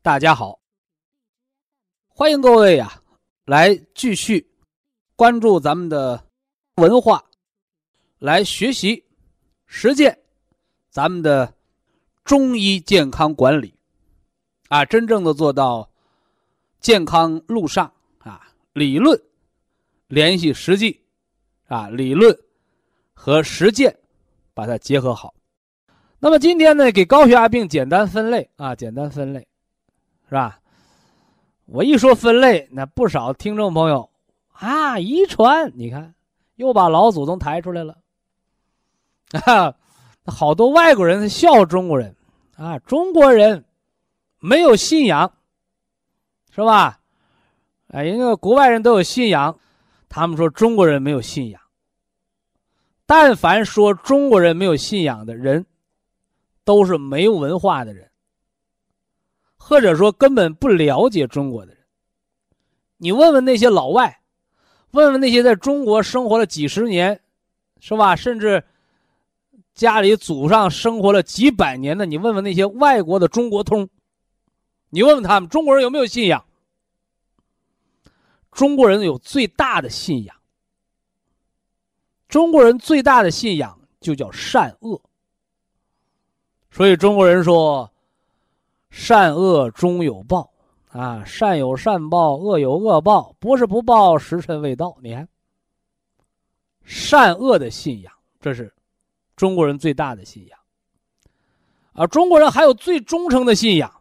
[0.00, 0.60] 大家好，
[2.06, 3.02] 欢迎各位呀，
[3.44, 4.48] 来继续
[5.16, 6.24] 关注咱们的
[6.76, 7.22] 文化，
[8.20, 9.04] 来学习
[9.66, 10.16] 实践
[10.88, 11.52] 咱们的
[12.24, 13.74] 中医健康管理
[14.68, 15.90] 啊，真正的做到
[16.80, 19.20] 健康路上啊，理论
[20.06, 21.02] 联系实际
[21.66, 22.34] 啊，理论
[23.12, 23.98] 和实践
[24.54, 25.34] 把它结合好。
[26.20, 29.46] 那么今天呢，给高血压病简单分类啊，简单分类。
[30.28, 30.60] 是吧？
[31.66, 34.10] 我一说分类，那不少听众朋友
[34.52, 36.14] 啊，遗传，你看
[36.56, 37.98] 又把老祖宗抬出来了
[39.44, 39.74] 啊！
[40.26, 42.14] 好多外国人笑中国人
[42.56, 43.64] 啊，中国人
[44.38, 45.32] 没有信仰，
[46.50, 47.00] 是吧？
[47.88, 49.58] 哎，人家国外人都有信仰，
[50.08, 51.60] 他们说中国人没有信仰。
[53.06, 55.64] 但凡说中国人没有信仰的人，
[56.64, 58.10] 都是没有文化的人。
[59.58, 61.84] 或者说根本不了解中国的人，
[62.96, 64.22] 你问问那些老外，
[64.92, 67.20] 问问那些在中国生活了几十年，
[67.78, 68.16] 是吧？
[68.16, 68.64] 甚至
[69.74, 73.86] 家里祖上生活了几百年的，你问问那些外国的中国通，
[74.88, 76.42] 你问问他们中国人有没有信仰？
[78.50, 80.34] 中国人有最大的信仰，
[82.26, 84.98] 中国人最大的信仰就叫善恶。
[86.70, 87.92] 所以中国人说。
[88.90, 90.50] 善恶终有报，
[90.88, 94.96] 啊，善有善报，恶有恶报，不是不报，时辰未到。
[95.02, 95.28] 你看，
[96.84, 98.74] 善恶的信仰，这是
[99.36, 100.58] 中国人最大的信仰。
[101.92, 103.92] 啊，中国人还有最忠诚的信仰，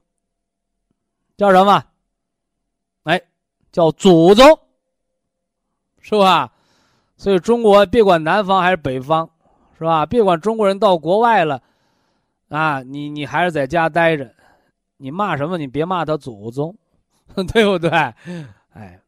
[1.36, 1.84] 叫什么？
[3.04, 3.22] 哎，
[3.72, 4.60] 叫祖宗，
[6.00, 6.54] 是吧？
[7.18, 9.30] 所以中国别管南方还是北方，
[9.78, 10.06] 是吧？
[10.06, 11.62] 别管中国人到国外了，
[12.50, 14.34] 啊，你你还是在家待着。
[14.98, 15.58] 你骂什么？
[15.58, 16.76] 你别骂他祖宗，
[17.54, 17.90] 对不对？
[18.70, 19.00] 哎，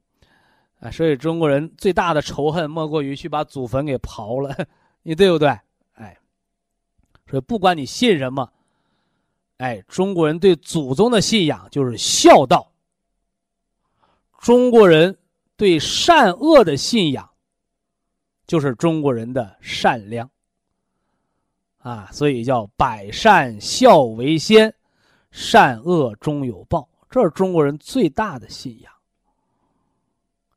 [0.80, 4.56] 啊，所以中国人最大的仇恨莫过于去把祖坟给刨了，
[5.04, 5.50] 你对不对？
[5.94, 6.18] 哎，
[7.30, 8.52] 所以不管你信什么，
[9.58, 12.72] 哎，中国人对祖宗的信仰就是孝道。
[14.40, 15.18] 中国人
[15.58, 17.30] 对善恶的信仰，
[18.48, 20.30] 就是中国人的善良。
[21.80, 24.74] 啊，所以叫百善孝为先。
[25.32, 28.92] 善恶终有报，这是中国人最大的信仰，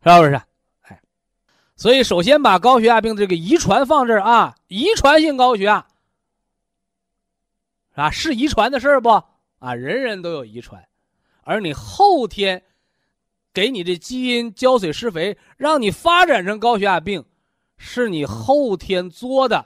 [0.03, 0.43] 是不是？
[0.83, 1.01] 哎，
[1.77, 5.87] 所以首先把高血压病这个遗传放这儿啊，遗传性高血压，
[7.95, 9.11] 啊，是遗传的事儿不？
[9.59, 10.83] 啊，人人都有遗传，
[11.43, 12.63] 而你后天
[13.53, 17.25] 给你的基因浇水施肥，让你发展成高血压病，
[17.77, 19.65] 是你后天作的，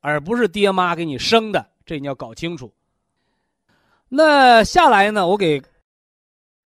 [0.00, 2.74] 而不是爹妈给你生的，这你要搞清楚。
[4.16, 5.26] 那下来呢？
[5.26, 5.60] 我给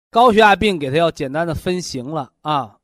[0.09, 2.79] 高血压病给他要简单的分型了啊，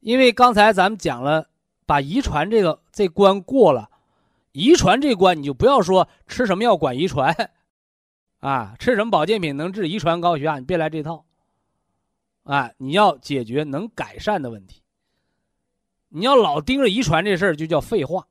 [0.00, 1.48] 因为刚才咱们讲了，
[1.86, 3.88] 把遗传这个这关过了，
[4.50, 7.32] 遗传这关你就不要说吃什么药管遗传，
[8.40, 11.24] 啊，吃什么保健品能治遗传高血压，你别来这套，
[12.42, 14.82] 啊，你要解决能改善的问题，
[16.08, 18.26] 你要老盯着遗传这事儿就叫废话。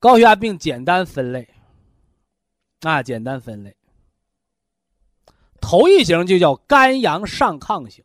[0.00, 1.48] 高血压病简单分类。
[2.80, 3.76] 那简单分类，
[5.60, 8.04] 头一型就叫肝阳上亢型，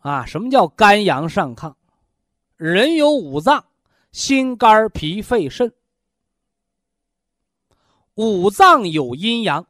[0.00, 1.74] 啊，什么叫肝阳上亢？
[2.56, 3.64] 人有五脏，
[4.12, 5.72] 心、肝、脾、肺、肾，
[8.14, 9.66] 五脏有阴阳，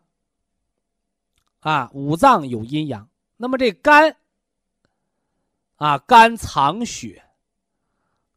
[1.60, 3.08] 啊，五脏有阴阳。
[3.36, 4.16] 那么这肝，
[5.76, 7.24] 啊，肝藏血，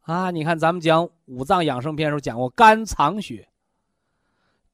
[0.02, 3.48] 啊，你看咱们讲五脏养生篇时候讲过，肝藏血。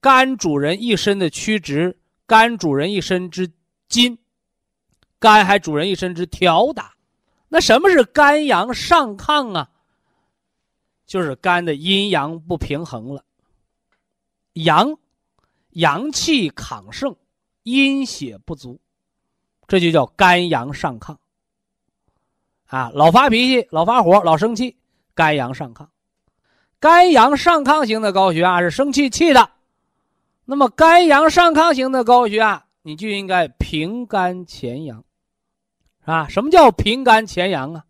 [0.02, 1.96] 肝主人一身的曲直，
[2.26, 3.49] 肝主人一身之
[3.88, 4.19] 筋，
[5.20, 6.93] 肝还主人一身之条打。
[7.49, 9.70] 那什么是肝阳上亢啊？
[11.06, 13.25] 就是肝的阴阳不平衡了，
[14.54, 14.99] 阳
[15.70, 17.14] 阳气亢盛，
[17.62, 18.81] 阴血不足，
[19.69, 21.16] 这就叫肝阳上亢。
[22.66, 24.76] 啊，老发脾气，老发火，老生气，
[25.14, 25.87] 肝阳上亢。
[26.81, 29.48] 肝阳上亢型的高血压是生气气的，
[30.44, 35.04] 那么肝阳上亢型的高血压，你就应该平肝潜阳，
[36.04, 37.84] 啊，什么叫平肝潜阳啊？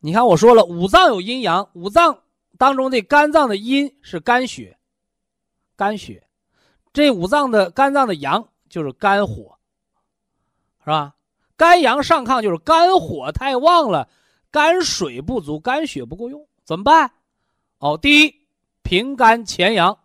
[0.00, 2.18] 你看我说了，五脏有阴阳，五脏
[2.58, 4.76] 当中的肝脏的阴是肝血，
[5.76, 6.26] 肝血，
[6.92, 9.56] 这五脏的肝脏的阳就是肝火，
[10.80, 11.14] 是吧？
[11.56, 14.08] 肝阳上亢就是肝火太旺了，
[14.50, 17.12] 肝水不足，肝血不够用，怎么办？
[17.78, 18.34] 哦，第一，
[18.82, 19.96] 平肝潜阳。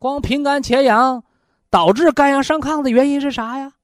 [0.00, 1.22] 光平肝潜阳，
[1.68, 3.74] 导致肝阳上亢的原因是啥呀？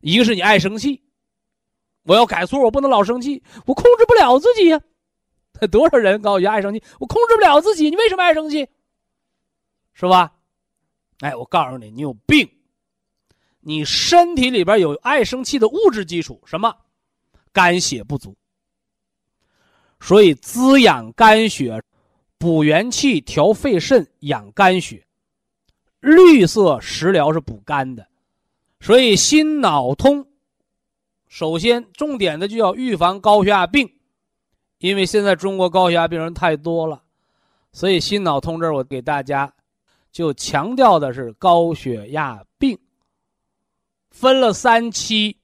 [0.00, 1.02] 一个是你爱生气。
[2.04, 4.80] 我要改错，我不能老生气，我控制不了自己呀。
[5.70, 8.66] 多少人告诉你爱生气，我控制不了自己，你为什么爱生气？
[9.92, 10.32] 是吧？
[11.20, 12.50] 哎，我告诉你，你有病，
[13.60, 16.74] 你身体里边有爱生气的物质基础，什么？
[17.52, 18.34] 肝血不足。
[20.00, 21.82] 所以滋养肝血，
[22.38, 25.06] 补元气，调肺肾，养肝血。
[26.00, 28.06] 绿色食疗是补肝的，
[28.78, 30.26] 所以心脑通。
[31.26, 33.90] 首先，重点的就要预防高血压病，
[34.78, 37.02] 因为现在中国高血压病人太多了，
[37.72, 39.52] 所以心脑通这儿我给大家
[40.12, 42.78] 就强调的是高血压病，
[44.10, 45.38] 分了三期，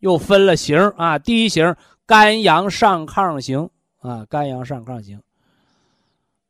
[0.00, 1.18] 又分了型啊。
[1.18, 1.74] 第一型
[2.04, 3.70] 肝阳上亢型
[4.00, 5.22] 啊，肝阳上亢型，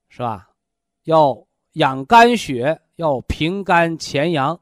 [0.08, 0.48] 是吧？
[1.04, 4.58] 要养肝血，要平肝潜阳，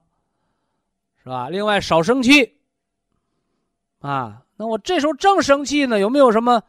[1.23, 1.49] 是吧？
[1.49, 2.57] 另外少生气。
[4.01, 6.63] 啊，那我这时候正生气呢，有没有什么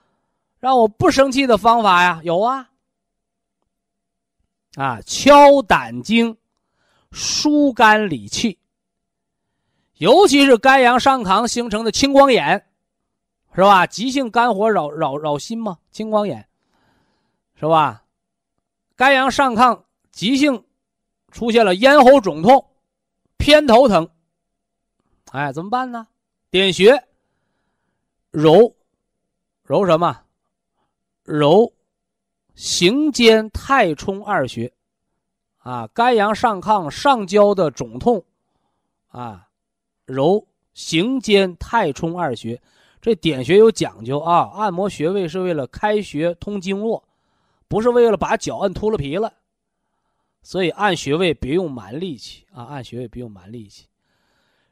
[0.59, 2.19] 让我不生气的方法呀？
[2.24, 2.69] 有啊，
[4.75, 6.35] 啊，敲胆经，
[7.12, 8.57] 疏肝理气。
[9.95, 12.68] 尤其是肝阳上亢形成的青光眼，
[13.53, 13.85] 是吧？
[13.85, 16.47] 急性肝火扰扰扰心嘛，青光眼，
[17.56, 18.03] 是吧？
[18.97, 20.65] 肝阳上亢，急性
[21.31, 22.65] 出现了咽喉肿痛、
[23.38, 24.09] 偏头疼，
[25.31, 26.07] 哎，怎么办呢？
[26.49, 27.03] 点穴。
[28.31, 28.75] 揉，
[29.63, 30.23] 揉什么？
[31.23, 31.71] 揉
[32.55, 34.73] 行间太冲二穴，
[35.59, 38.25] 啊，肝阳上亢上焦的肿痛，
[39.09, 39.47] 啊，
[40.05, 42.59] 揉行间太冲二穴。
[43.00, 47.06] 这点穴有讲究啊，按摩穴位是为了开穴通经络，
[47.67, 49.33] 不是为了把脚按秃了皮了。
[50.41, 53.85] 所以按穴位别用蛮力气啊，按穴位别用蛮力气。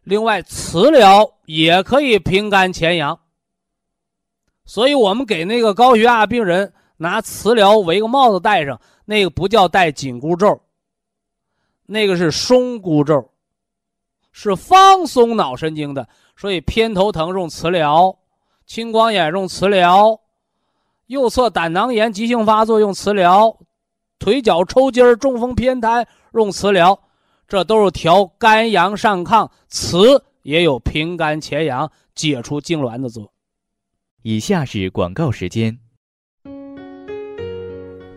[0.04, 3.20] 另外，磁疗也可以平肝潜阳。
[4.64, 10.62] 所以我们给那个高血压病人拿磁疗围个帽子戴上，那个不叫戴紧箍咒，
[11.86, 13.30] 那个是松箍咒，
[14.32, 16.08] 是放松脑神经的。
[16.38, 18.18] 所以偏头疼用磁疗，
[18.66, 20.20] 青光眼用磁疗，
[21.08, 23.60] 右侧胆囊炎急性发作用磁疗，
[24.18, 27.00] 腿脚抽筋儿中风偏瘫用磁疗，
[27.48, 33.32] 这都是调肝阳上亢，磁也有平肝潜阳、解除痉挛的作用。
[34.24, 35.78] 以下是广告时间。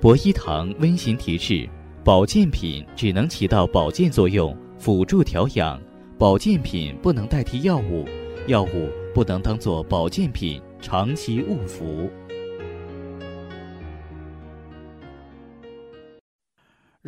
[0.01, 1.69] 博一堂温馨提示：
[2.03, 5.79] 保健品只能起到保健作用，辅助调养；
[6.17, 8.07] 保健品不能代替药物，
[8.47, 12.09] 药物不能当做保健品长期误服。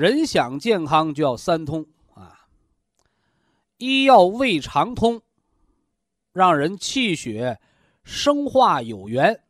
[0.00, 2.49] 人想健康就要三通啊！
[3.76, 5.21] 一要胃肠通，
[6.33, 7.61] 让人气血。
[8.02, 9.45] 生化有源，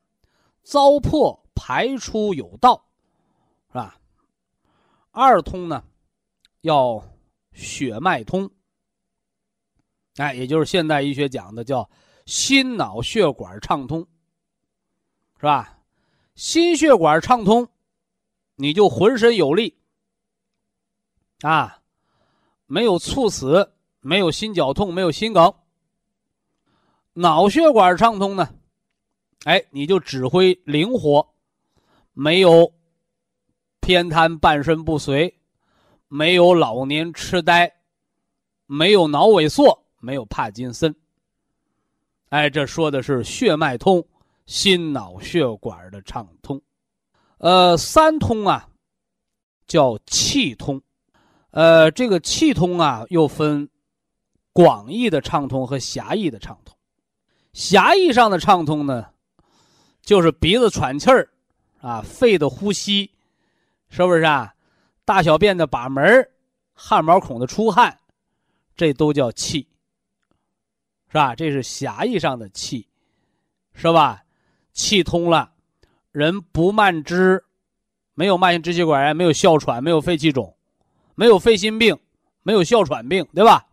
[0.65, 2.85] 糟粕排出有道，
[3.69, 4.01] 是吧？
[5.13, 5.85] 二通呢，
[6.63, 7.01] 要
[7.53, 8.51] 血脉通，
[10.17, 11.89] 哎，也就是现代医学讲的叫
[12.27, 14.05] 心脑血管畅通，
[15.37, 15.79] 是吧？
[16.35, 17.69] 心血管畅通，
[18.57, 19.80] 你就浑身有力，
[21.43, 21.81] 啊，
[22.67, 25.53] 没有猝死，没有心绞痛，没有心梗。
[27.15, 28.49] 脑血管畅通呢，
[29.45, 31.27] 哎，你就指挥灵活，
[32.13, 32.73] 没有
[33.81, 35.35] 偏瘫、半身不遂，
[36.09, 37.73] 没有老年痴呆，
[38.67, 40.95] 没有脑萎缩，没有帕金森。
[42.29, 44.07] 哎，这说的是血脉通，
[44.47, 46.61] 心脑血管的畅通。
[47.39, 48.69] 呃，三通啊，
[49.67, 50.81] 叫气通。
[51.51, 53.69] 呃，这个气通啊，又分
[54.53, 56.77] 广义的畅通和狭义的畅通。
[57.53, 59.07] 狭义上的畅通呢，
[60.03, 61.29] 就是鼻子喘气儿，
[61.81, 63.11] 啊，肺的呼吸，
[63.89, 64.55] 是不是啊？
[65.05, 66.31] 大小便的把门
[66.73, 67.99] 汗毛孔的出汗，
[68.77, 69.67] 这都叫气，
[71.09, 71.35] 是吧？
[71.35, 72.87] 这是狭义上的气，
[73.75, 74.23] 是吧？
[74.73, 75.53] 气通了，
[76.13, 77.45] 人不慢支，
[78.15, 80.57] 没有慢性支气管炎，没有哮喘，没有肺气肿。
[81.15, 81.99] 没有肺心病，
[82.43, 83.67] 没有哮喘病，对吧？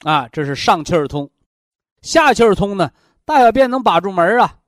[0.00, 1.30] 啊，这是上气儿通，
[2.02, 2.92] 下气儿通呢？
[3.24, 4.58] 大小便能把住门啊，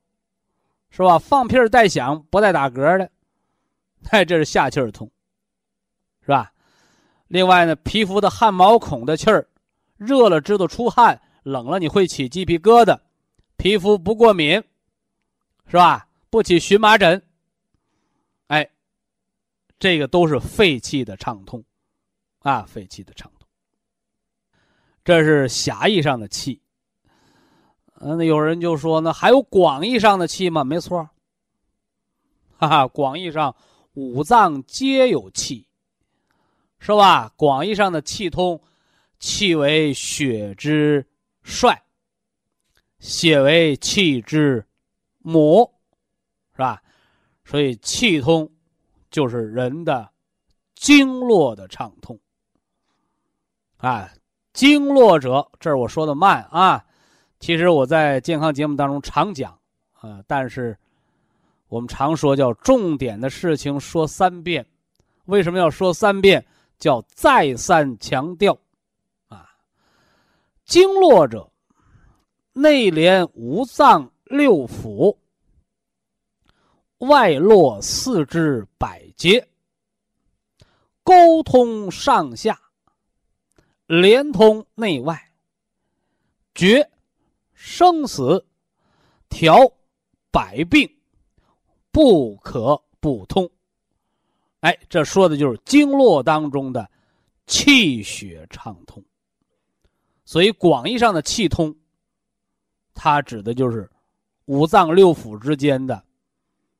[0.90, 1.18] 是吧？
[1.18, 3.10] 放屁儿带响，不带打嗝的，
[4.10, 5.10] 哎，这是下气儿通，
[6.22, 6.52] 是吧？
[7.28, 9.46] 另外呢，皮肤的汗毛孔的气儿，
[9.96, 12.98] 热了知道出汗，冷了你会起鸡皮疙瘩，
[13.56, 14.62] 皮肤不过敏，
[15.66, 16.08] 是吧？
[16.30, 17.22] 不起荨麻疹，
[18.48, 18.68] 哎，
[19.78, 21.62] 这个都是肺气的畅通。
[22.48, 23.46] 啊，肺气的畅通，
[25.04, 26.62] 这是狭义上的气。
[28.00, 30.64] 嗯，那有人就说呢，还有广义上的气吗？
[30.64, 31.10] 没错，
[32.56, 33.54] 哈哈，广义上
[33.92, 35.68] 五脏皆有气，
[36.78, 37.30] 是吧？
[37.36, 38.58] 广义上的气通，
[39.18, 41.06] 气为血之
[41.42, 41.82] 帅，
[42.98, 44.66] 血为气之
[45.18, 45.70] 母，
[46.52, 46.82] 是吧？
[47.44, 48.50] 所以气通
[49.10, 50.10] 就是人的
[50.74, 52.18] 经络的畅通。
[53.78, 54.10] 啊，
[54.52, 56.84] 经络者，这儿我说的慢啊。
[57.40, 59.56] 其实我在健康节目当中常讲
[59.92, 60.76] 啊，但是
[61.68, 64.66] 我们常说叫重点的事情说三遍。
[65.26, 66.44] 为什么要说三遍？
[66.78, 68.56] 叫再三强调
[69.28, 69.48] 啊。
[70.64, 71.50] 经络者，
[72.52, 75.16] 内连五脏六腑，
[76.98, 79.48] 外络四肢百节，
[81.04, 82.58] 沟通上下。
[83.88, 85.32] 连通内外，
[86.54, 86.88] 决
[87.54, 88.46] 生死，
[89.30, 89.58] 调
[90.30, 90.88] 百病，
[91.90, 93.50] 不可不通。
[94.60, 96.88] 哎，这说的就是经络当中的
[97.46, 99.02] 气血畅通。
[100.26, 101.74] 所以广义上的气通，
[102.92, 103.90] 它指的就是
[104.44, 106.04] 五脏六腑之间的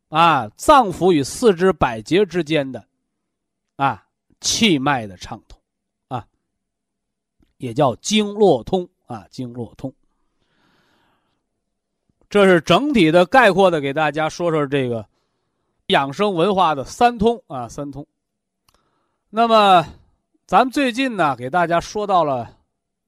[0.08, 2.86] 啊，脏腑与四肢百节之间的
[3.76, 4.06] 啊
[4.42, 5.57] 气脉的畅通。
[7.58, 9.92] 也叫经络通啊，经络通。
[12.30, 15.06] 这是整体的概括的，给大家说说这个
[15.86, 18.06] 养生文化的三通啊，三通。
[19.30, 19.86] 那么，
[20.46, 22.50] 咱们最近呢，给大家说到了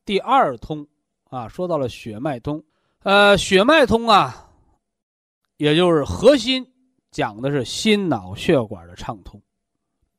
[0.04, 0.86] 第二通
[1.28, 2.62] 啊，说到了血脉通。
[3.02, 4.48] 呃，血脉通啊，
[5.58, 6.66] 也就是核心
[7.10, 9.40] 讲的是心脑血管的畅通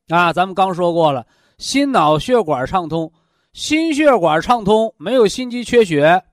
[0.08, 0.32] 啊。
[0.32, 1.26] 咱们刚说过了，
[1.58, 3.12] 心脑血管畅通。
[3.52, 6.24] 心血管畅通，没有心肌缺血，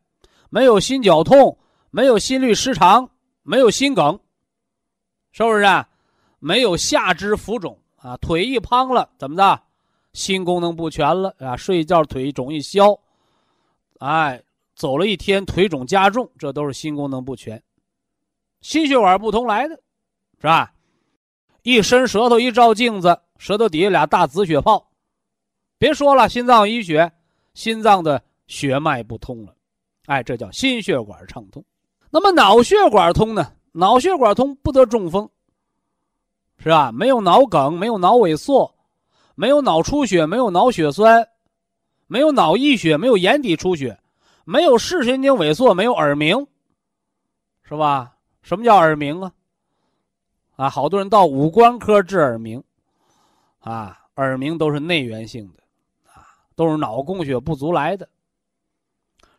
[0.50, 1.58] 没有心绞痛，
[1.92, 3.10] 没有心律失常，
[3.44, 4.20] 没有心梗，
[5.32, 5.64] 是不是？
[5.64, 5.88] 啊？
[6.40, 9.62] 没有下肢浮肿啊，腿一胖了，怎么的？
[10.14, 12.98] 心功能不全了啊，睡觉腿肿一消，
[14.00, 14.42] 哎，
[14.74, 17.62] 走了一天腿肿加重，这都是心功能不全，
[18.62, 19.76] 心血管不通来的，
[20.40, 20.72] 是吧？
[21.64, 24.88] 一伸舌头一照镜子，舌头底下俩大紫血泡。
[25.79, 27.12] 别说了，心脏医学，
[27.53, 29.55] 心脏的血脉不通了，
[30.05, 31.63] 哎，这叫心血管畅通。
[32.12, 33.53] 那么脑血管通呢？
[33.71, 35.29] 脑血管通不得中风，
[36.57, 36.91] 是吧？
[36.91, 38.75] 没有脑梗，没有脑萎缩，
[39.36, 41.25] 没有脑出血，没有脑血栓，
[42.07, 43.98] 没有脑溢血，没有眼底出血，
[44.43, 46.45] 没有视神经萎缩，没有耳鸣，
[47.63, 48.17] 是吧？
[48.41, 49.31] 什么叫耳鸣啊？
[50.57, 52.62] 啊，好多人到五官科治耳鸣，
[53.59, 55.63] 啊，耳鸣都是内源性的。
[56.60, 58.10] 都是脑供血不足来的。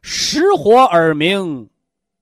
[0.01, 1.69] 实火耳鸣，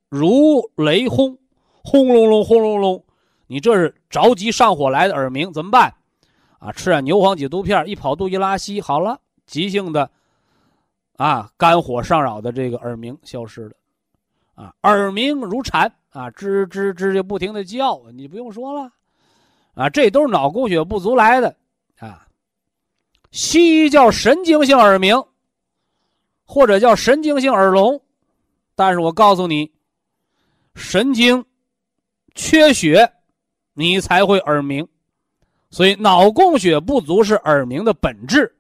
[0.09, 1.38] 如雷轰，
[1.85, 3.05] 轰隆隆，轰隆隆，
[3.47, 5.95] 你这是着急上火来的耳鸣，怎么办？
[6.59, 10.11] 啊，吃点牛黄解毒片，一跑肚一拉稀，好了，急性的
[11.17, 13.76] 啊肝火上扰的这个耳鸣消失了。
[14.57, 18.90] 啊，耳鸣如蝉啊，吱吱吱就不停的叫，你不用说了，
[19.75, 21.55] 啊，这都是脑供血不足来的。
[23.40, 25.14] 西医叫神经性耳鸣，
[26.45, 28.02] 或者叫神经性耳聋，
[28.75, 29.71] 但是我告诉你，
[30.75, 31.45] 神经
[32.35, 33.12] 缺血，
[33.75, 34.88] 你才会耳鸣，
[35.71, 38.52] 所以脑供血不足是耳鸣的本质，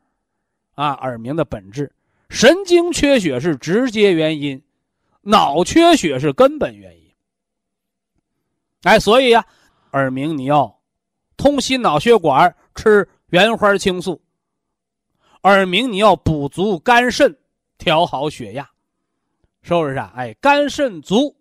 [0.76, 1.92] 啊，耳鸣的本质，
[2.28, 4.62] 神经缺血是直接原因，
[5.22, 7.12] 脑缺血是根本原因。
[8.84, 9.44] 哎，所以呀，
[9.90, 10.72] 耳鸣你要
[11.36, 14.22] 通心脑血管，吃原花青素。
[15.42, 17.36] 耳鸣你要补足肝肾，
[17.78, 18.68] 调好血压，
[19.62, 20.12] 是不是啊？
[20.16, 21.34] 哎，肝肾足，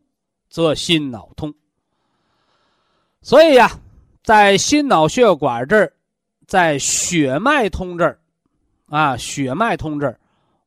[0.50, 1.54] 则心脑通。
[3.22, 3.70] 所以呀，
[4.24, 5.94] 在心脑血管这儿，
[6.46, 8.20] 在血脉通这儿，
[8.86, 10.20] 啊，血脉通这儿，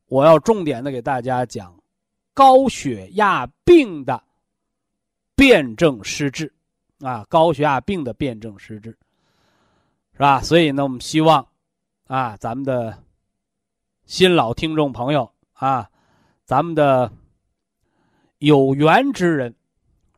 [0.07, 1.75] 我要重点的给大家讲
[2.35, 4.23] 高血压病的
[5.35, 6.53] 辨证施治，
[7.01, 8.91] 啊，高血压病的辨证施治，
[10.13, 10.43] 是吧？
[10.43, 11.47] 所以呢，我们希望，
[12.09, 12.99] 啊，咱们的
[14.11, 15.89] 新老听众朋友啊，
[16.45, 17.13] 咱们的
[18.39, 19.55] 有缘之人，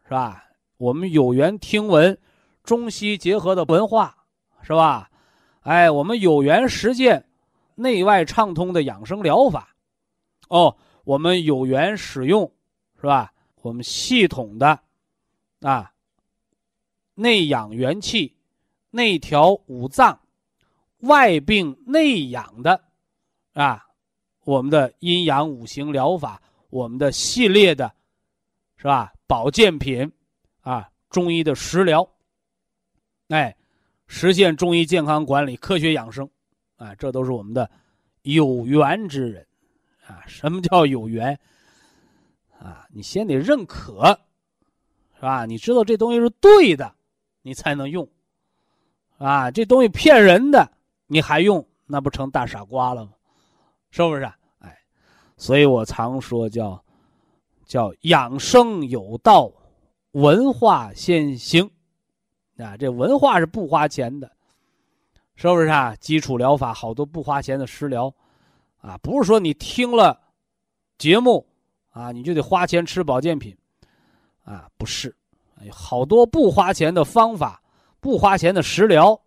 [0.04, 0.44] 是吧？
[0.78, 2.18] 我们有缘听闻。
[2.64, 4.16] 中西结合的文化，
[4.62, 5.10] 是吧？
[5.60, 7.28] 哎，我们有缘实践
[7.74, 9.76] 内外畅通的养生疗法，
[10.48, 12.50] 哦，我们有缘使用，
[12.98, 13.30] 是吧？
[13.60, 14.80] 我们系统的
[15.60, 15.92] 啊，
[17.14, 18.34] 内养元气、
[18.90, 20.18] 内调五脏、
[21.00, 22.82] 外病内养的
[23.52, 23.84] 啊，
[24.44, 26.40] 我们的阴阳五行疗法，
[26.70, 27.92] 我们的系列的，
[28.76, 29.12] 是吧？
[29.26, 30.10] 保健品
[30.60, 32.08] 啊，中医的食疗。
[33.28, 33.54] 哎，
[34.06, 36.28] 实现中医健康管理、科学养生，
[36.76, 37.70] 啊，这都是我们的
[38.22, 39.46] 有缘之人，
[40.06, 41.38] 啊，什么叫有缘？
[42.58, 44.18] 啊，你先得认可，
[45.16, 45.44] 是吧？
[45.46, 46.94] 你知道这东西是对的，
[47.42, 48.08] 你才能用，
[49.18, 50.70] 啊，这东西骗人的，
[51.06, 53.12] 你还用，那不成大傻瓜了吗？
[53.92, 54.24] 是不是？
[54.58, 54.76] 哎，
[55.36, 56.82] 所以我常说叫
[57.64, 59.52] 叫养生有道，
[60.10, 61.70] 文化先行。
[62.56, 64.30] 啊，这文化是不花钱的，
[65.34, 65.96] 是不是啊？
[65.96, 68.12] 基础疗法好多不花钱的食疗，
[68.80, 70.20] 啊，不是说你听了
[70.96, 71.44] 节目
[71.90, 73.56] 啊，你就得花钱吃保健品，
[74.44, 75.14] 啊，不是，
[75.70, 77.60] 好多不花钱的方法，
[78.00, 79.20] 不花钱的食疗，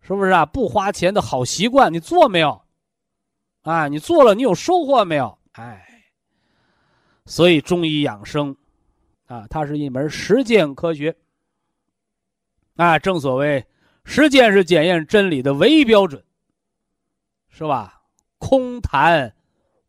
[0.00, 0.44] 是不是啊？
[0.44, 2.60] 不花钱的好习惯，你做没有？
[3.62, 5.38] 啊，你做了，你有收获没有？
[5.52, 5.84] 哎，
[7.26, 8.56] 所以中医养生，
[9.26, 11.14] 啊，它是一门实践科学。
[12.76, 13.66] 啊，正所谓，
[14.04, 16.24] 实践是检验真理的唯一标准，
[17.48, 18.02] 是吧？
[18.38, 19.34] 空谈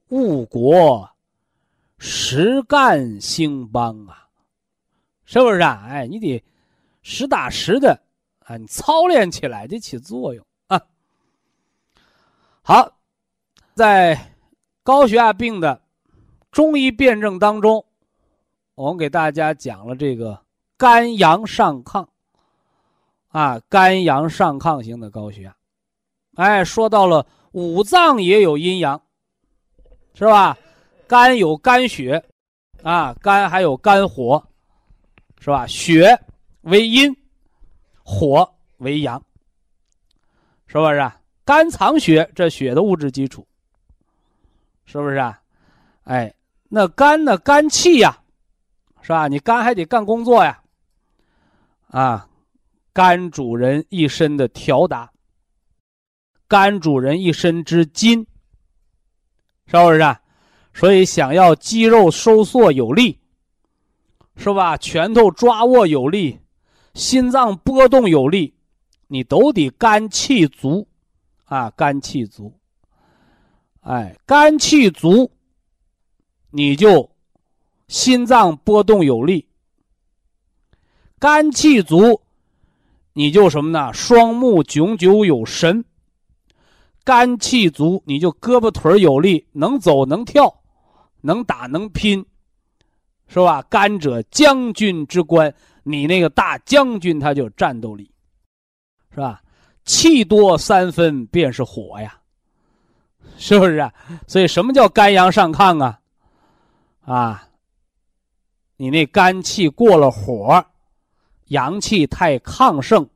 [0.08, 1.08] 误国，
[2.00, 4.28] 实干兴邦啊，
[5.24, 5.86] 是不是啊？
[5.88, 6.44] 哎，你得
[7.04, 8.02] 实打实的
[8.40, 10.82] 啊，你操练起来得起作用啊。
[12.64, 12.99] 好，
[13.80, 14.36] 在
[14.84, 15.82] 高血压病的
[16.52, 17.86] 中医辨证当中，
[18.76, 20.38] 我们给大家讲了这个
[20.76, 22.06] 肝阳上亢。
[23.30, 25.56] 啊，肝阳上亢型的高血压，
[26.36, 29.02] 哎，说到了五脏也有阴阳，
[30.14, 30.58] 是吧？
[31.08, 32.22] 肝有肝血，
[32.84, 34.46] 啊，肝还有肝火，
[35.40, 35.66] 是吧？
[35.66, 36.20] 血
[36.64, 37.16] 为阴，
[38.04, 38.46] 火
[38.80, 39.24] 为阳，
[40.68, 41.10] 是不是？
[41.46, 43.48] 肝藏血，这血的物质基础，
[44.92, 45.40] 是不是啊？
[46.06, 46.34] 哎，
[46.68, 47.38] 那肝呢？
[47.38, 48.24] 肝气呀，
[49.04, 49.28] 是吧？
[49.28, 50.64] 你肝还得干工作呀，
[51.90, 52.28] 啊。
[52.92, 55.12] 肝主人一身的调达，
[56.48, 58.26] 肝主人一身之筋，
[59.68, 60.20] 是不是啊？
[60.74, 63.20] 所以想要肌肉收缩有力，
[64.36, 64.76] 是吧？
[64.76, 66.40] 拳头抓握有力，
[66.96, 68.56] 心脏波动有力，
[69.08, 70.88] 你都得肝气足，
[71.46, 72.59] 啊，肝气足。
[73.90, 75.32] 哎，肝气足，
[76.52, 77.10] 你就
[77.88, 79.48] 心脏波动有力，
[81.18, 82.22] 肝气足。
[83.14, 83.92] 你就什么呢？
[83.92, 85.84] 双目炯炯有神，
[87.04, 90.62] 肝气足，你就胳膊腿有力，能走能跳，
[91.22, 92.24] 能打能拼，
[93.28, 93.64] 是吧？
[93.64, 98.12] 肝者将军之官，你那个大将军他就战斗力，
[99.10, 99.42] 是吧？
[99.84, 102.19] 气多三分便是火呀，
[103.40, 103.78] 是不是？
[103.78, 103.92] 啊？
[104.28, 106.00] 所以什么叫肝阳上亢啊？
[107.06, 107.48] 啊，
[108.76, 110.64] 你那肝气过了火。
[111.48, 113.10] 阳气太亢盛，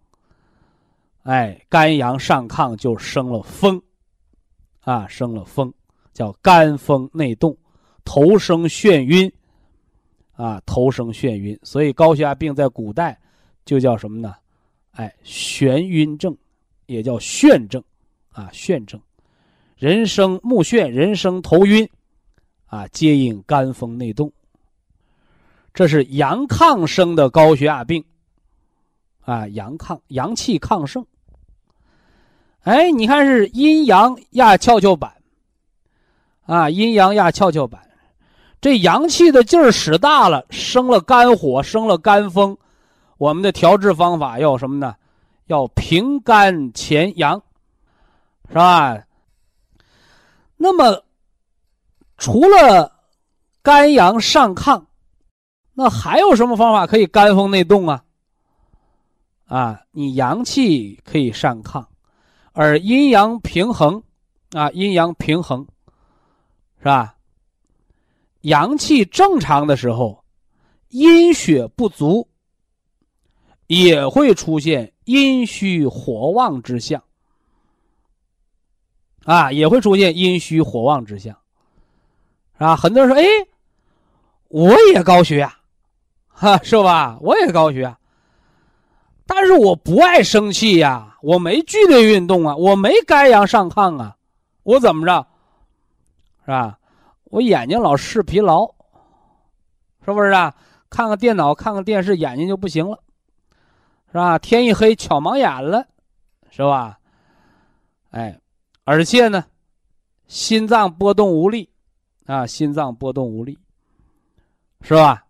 [1.22, 3.80] 哎，肝阳上亢就生了风，
[4.82, 5.72] 啊，生了风，
[6.14, 7.56] 叫肝风内动，
[8.04, 9.32] 头生眩晕，
[10.36, 11.56] 啊，头生眩晕。
[11.62, 13.16] 所以高血压病在古代
[13.66, 14.34] 就叫什么呢？
[14.94, 16.36] 哎，眩晕症，
[16.88, 17.84] 也叫眩症，
[18.32, 19.00] 啊，眩症，
[19.84, 21.90] 人生目眩，人生头晕，
[22.68, 24.32] 啊，皆因肝风内动。
[25.74, 28.02] 这是阳亢生的高血压病。
[29.26, 31.06] 啊，阳亢，阳气亢盛。
[32.62, 35.12] 哎，你看是阴阳压跷跷板，
[36.46, 37.82] 啊，阴阳压跷跷板，
[38.62, 42.58] 这阳气的劲儿使大了，生了肝火，生了肝风。
[43.18, 44.96] 我们的调治方法要什么呢？
[45.48, 47.44] 要平肝潜阳，
[48.48, 48.98] 是吧？
[50.64, 51.04] 那么，
[52.18, 52.90] 除了
[53.62, 54.82] 肝阳上亢，
[55.74, 58.06] 那还有什么方法可以肝风内动啊？
[59.44, 61.86] 啊，你阳气可以上亢，
[62.54, 64.02] 而阴阳平衡，
[64.52, 65.68] 啊，阴阳平衡，
[66.80, 67.14] 是吧？
[68.40, 70.24] 阳气正常的时候，
[70.88, 72.26] 阴血不足，
[73.68, 77.04] 也会出现阴虚火旺之象。
[79.26, 81.38] 啊，也会出现阴虚火旺之象，
[82.58, 83.26] 啊，很多人说，哎，
[84.50, 85.56] 我也高血压，
[86.28, 87.18] 哈，是吧？
[87.22, 87.98] 我也高血压，
[89.26, 94.18] 但是我不爱生气呀，我没剧烈运动啊，我没肝阳上亢啊，
[94.64, 95.26] 我怎么着，
[96.42, 96.78] 是吧？
[97.26, 98.68] 我眼睛老视疲劳，
[100.06, 100.54] 是不是啊？
[100.90, 103.00] 看看电脑，看看电视，眼睛就不行了，
[104.12, 104.38] 是吧？
[104.38, 105.88] 天一黑，巧盲眼了，
[106.50, 107.00] 是吧？
[108.12, 108.38] 哎。
[108.86, 109.46] 而且呢，
[110.28, 111.70] 心脏波动无力，
[112.26, 113.58] 啊，心脏波动无力，
[114.82, 115.26] 是吧？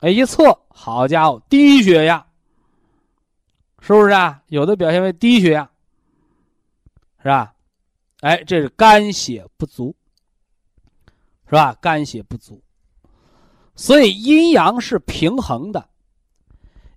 [0.00, 2.26] 哎，一测，好家伙，低血压，
[3.80, 4.42] 是不是啊？
[4.48, 5.70] 有的表现为低血压，
[7.22, 7.54] 是吧？
[8.20, 9.94] 哎，这是肝血不足，
[11.46, 11.76] 是吧？
[11.80, 12.60] 肝血不足，
[13.76, 15.88] 所以阴阳是平衡的，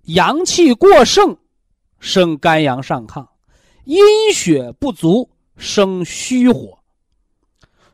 [0.04, 1.36] 阳气过盛，
[2.00, 3.24] 生肝阳上亢，
[3.84, 4.02] 阴
[4.34, 5.30] 血不足。
[5.60, 6.76] 生虚火，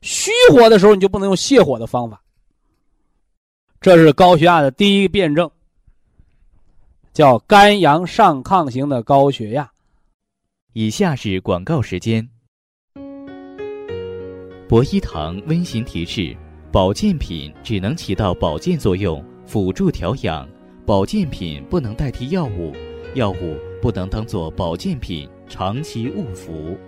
[0.01, 2.23] 虚火的时候你就不能用泻火的方法。
[3.81, 5.51] 这是高血压的第一个辩证，
[7.13, 9.69] 叫肝阳上亢型的高血压。
[10.75, 12.27] 以下是广告时间。
[14.69, 16.37] 博一堂温馨提示：
[16.71, 20.47] 保健品只能起到保健作用，辅助调养；
[20.87, 22.73] 保健品不能代替药物，
[23.15, 26.79] 药物不能当做保健品长期误服。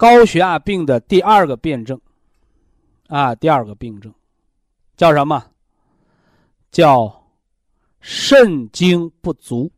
[0.00, 2.00] 高血压病的第二个辩证，
[3.08, 4.10] 啊，第二个病症，
[4.96, 5.44] 叫什么？
[6.70, 7.22] 叫
[8.00, 9.70] 肾精不足，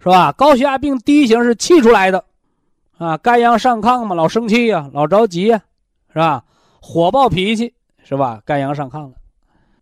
[0.00, 0.32] 是吧？
[0.32, 2.24] 高血压病第一型是气出来的，
[2.98, 5.62] 啊，肝阳上亢嘛，老生气呀，老着急呀，
[6.08, 6.44] 是吧？
[6.82, 8.42] 火爆脾气，是吧？
[8.44, 9.14] 肝阳上亢了。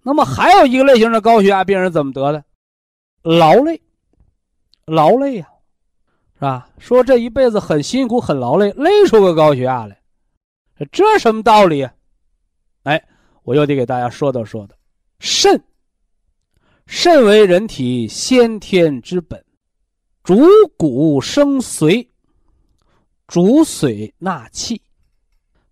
[0.03, 2.45] 那么还有一个类型的高血压病人怎么得的？
[3.23, 3.81] 劳累，
[4.85, 5.49] 劳累呀。
[6.39, 6.69] 是吧？
[6.79, 10.01] 说这一辈子很辛苦、很劳累，累出个高血压来，
[10.93, 11.85] 这什么道理？
[12.85, 13.05] 哎，
[13.43, 14.77] 我又得给大家说道说道。
[15.19, 15.61] 肾，
[16.87, 19.45] 肾为人体先天之本，
[20.23, 20.39] 主
[20.77, 22.07] 骨生髓，
[23.27, 24.81] 主髓纳气。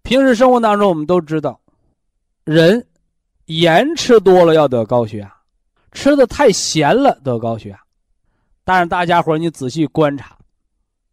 [0.03, 1.61] 平时生活当中，我们都知道，
[2.43, 2.85] 人
[3.45, 5.33] 盐吃多了要得高血压，
[5.93, 7.81] 吃的太咸了得高血压。
[8.65, 10.36] 但是大家伙你仔细观察。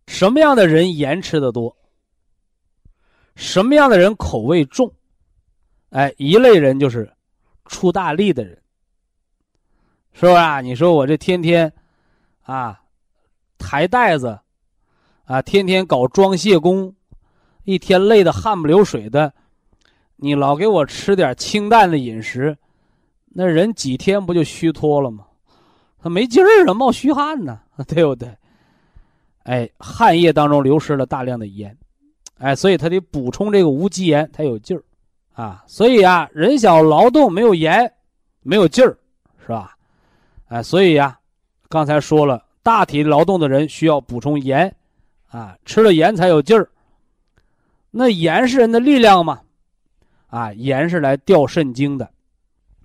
[0.07, 1.75] 什么样的人盐吃的多？
[3.35, 4.91] 什么样的人口味重？
[5.89, 7.11] 哎，一类人就是
[7.65, 8.61] 出大力的人，
[10.11, 10.61] 是不是啊？
[10.61, 11.71] 你说我这天天
[12.41, 12.81] 啊
[13.57, 14.39] 抬袋子
[15.25, 16.93] 啊，天天搞装卸工，
[17.63, 19.33] 一天累得汗不流水的，
[20.15, 22.57] 你老给我吃点清淡的饮食，
[23.29, 25.25] 那人几天不就虚脱了吗？
[25.99, 28.35] 他没劲儿啊，冒虚汗呢， 对不对？
[29.43, 31.77] 哎，汗液当中流失了大量的盐，
[32.37, 34.81] 哎，所以他得补充这个无机盐，才有劲儿，
[35.33, 37.91] 啊，所以啊，人小劳动没有盐，
[38.41, 38.97] 没有劲儿，
[39.41, 39.75] 是吧？
[40.47, 41.19] 哎，所以呀，
[41.67, 44.73] 刚才说了，大体劳动的人需要补充盐，
[45.27, 46.69] 啊，吃了盐才有劲儿。
[47.91, 49.41] 那盐是人的力量吗？
[50.27, 52.09] 啊，盐是来调肾精的，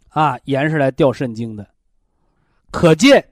[0.09, 1.65] 啊，盐是来调肾精的，
[2.73, 3.25] 可见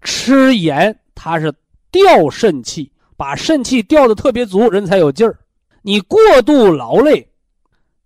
[0.00, 1.52] 吃盐它是。
[1.94, 5.38] 调肾气，把肾气调的特别足，人才有劲儿。
[5.80, 7.20] 你过度劳累，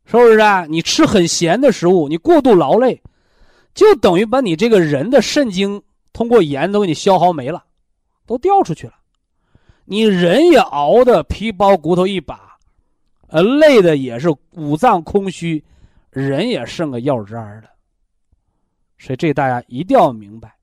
[0.05, 0.67] 是不是啊？
[0.67, 3.01] 你吃很咸的食物，你过度劳累，
[3.73, 7.65] 就等于把你这个人的肾精通过盐都给你消耗没了，
[8.27, 8.93] 都掉出去了。
[9.87, 12.59] 你人也熬的皮包骨头一把，
[13.29, 15.65] 呃，累的也是五脏空虚，
[16.11, 17.69] 人也剩个药渣儿的。
[18.99, 20.55] 所以这大家一定要明白，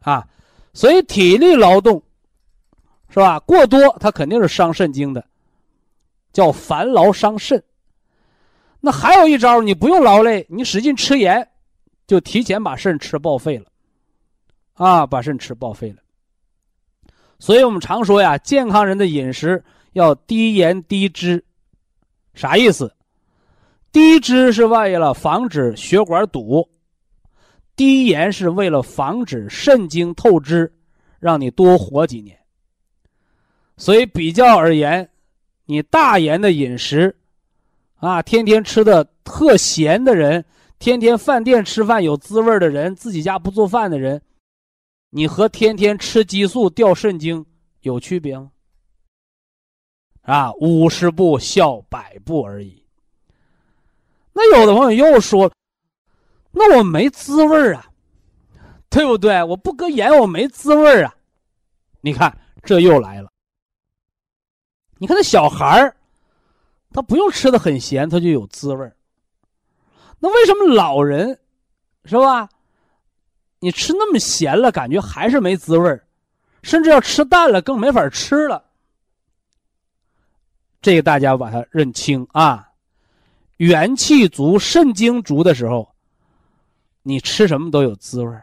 [0.00, 0.26] 啊，
[0.72, 2.02] 所以体力劳动。
[3.10, 3.38] 是吧？
[3.40, 5.24] 过多它肯定是伤肾经的，
[6.32, 7.62] 叫烦劳伤肾。
[8.80, 11.46] 那还有一招，你不用劳累，你使劲吃盐，
[12.06, 13.66] 就提前把肾吃报废了，
[14.74, 15.96] 啊，把肾吃报废了。
[17.38, 21.44] 所以我们常说呀，健康人的饮食要低盐低脂，
[22.32, 22.94] 啥意思？
[23.92, 26.68] 低脂是为了防止血管堵，
[27.74, 30.72] 低盐是为了防止肾精透支，
[31.18, 32.39] 让你多活几年。
[33.80, 35.08] 所以比较而言，
[35.64, 37.16] 你大盐的饮食，
[37.96, 40.44] 啊，天天吃的特咸的人，
[40.78, 44.20] 天天饭店吃饭有滋味的人，自己家不做饭的人，
[45.08, 47.46] 你和天天吃激素掉肾精
[47.80, 48.50] 有区别吗？
[50.24, 52.84] 啊，五十步笑百步而已。
[54.34, 55.50] 那有的朋友又说，
[56.50, 57.90] 那我没滋味啊，
[58.90, 59.42] 对不对？
[59.42, 61.14] 我不搁盐，我没滋味啊。
[62.02, 63.30] 你看，这又来了。
[65.00, 65.96] 你看那小孩儿，
[66.92, 68.92] 他不用吃的很咸，他就有滋味
[70.18, 71.40] 那为什么老人，
[72.04, 72.46] 是吧？
[73.60, 75.98] 你吃那么咸了，感觉还是没滋味
[76.62, 78.62] 甚至要吃淡了，更没法吃了。
[80.82, 82.68] 这个大家把它认清啊。
[83.56, 85.94] 元气足、肾精足的时候，
[87.02, 88.38] 你吃什么都有滋味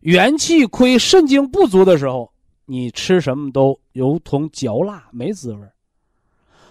[0.00, 2.31] 元气亏、肾精不足的时候，
[2.64, 5.60] 你吃什么都如同嚼蜡，没滋味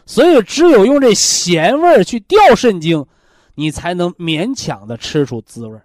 [0.05, 3.05] 所以，只有用这咸味去调肾精，
[3.55, 5.79] 你才能勉强的吃出滋味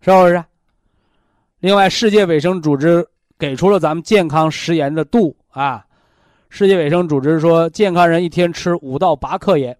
[0.00, 0.44] 是不是？
[1.60, 3.04] 另外，世界卫生组织
[3.38, 5.84] 给出了咱们健康食盐的度啊。
[6.48, 9.76] 世界卫生组织说，健康人一天吃五到八克盐，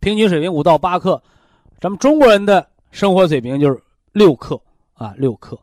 [0.00, 1.22] 平均水平五到八克。
[1.80, 4.58] 咱们中国人的生活水平就是六克
[4.94, 5.58] 啊，六克。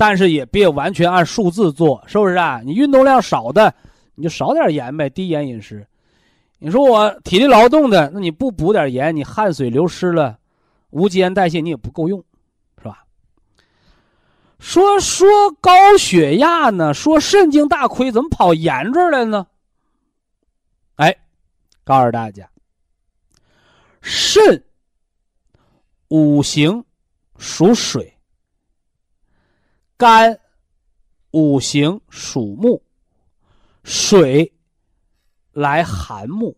[0.00, 2.62] 但是也别完全按数字做，是不是啊？
[2.64, 3.74] 你运动量少的，
[4.14, 5.86] 你就少点盐呗，低盐饮食。
[6.58, 10.38] 你说我体力劳动的，那你不补点盐，你汗水流失了，
[10.88, 12.24] 无机盐代谢你也不够用。
[12.78, 13.04] 是吧
[14.58, 15.28] 说说
[15.60, 16.94] 高血压呢？
[16.94, 19.46] 说肾精大亏，怎么跑盐这儿来呢？
[20.96, 21.14] 哎，
[21.84, 22.48] 告诉大家，
[24.00, 24.64] 肾
[26.08, 26.82] 五行
[27.36, 28.14] 属水，
[30.00, 30.40] 肝
[31.32, 32.82] 五行属木，
[33.84, 34.50] 水
[35.52, 36.56] 来涵木，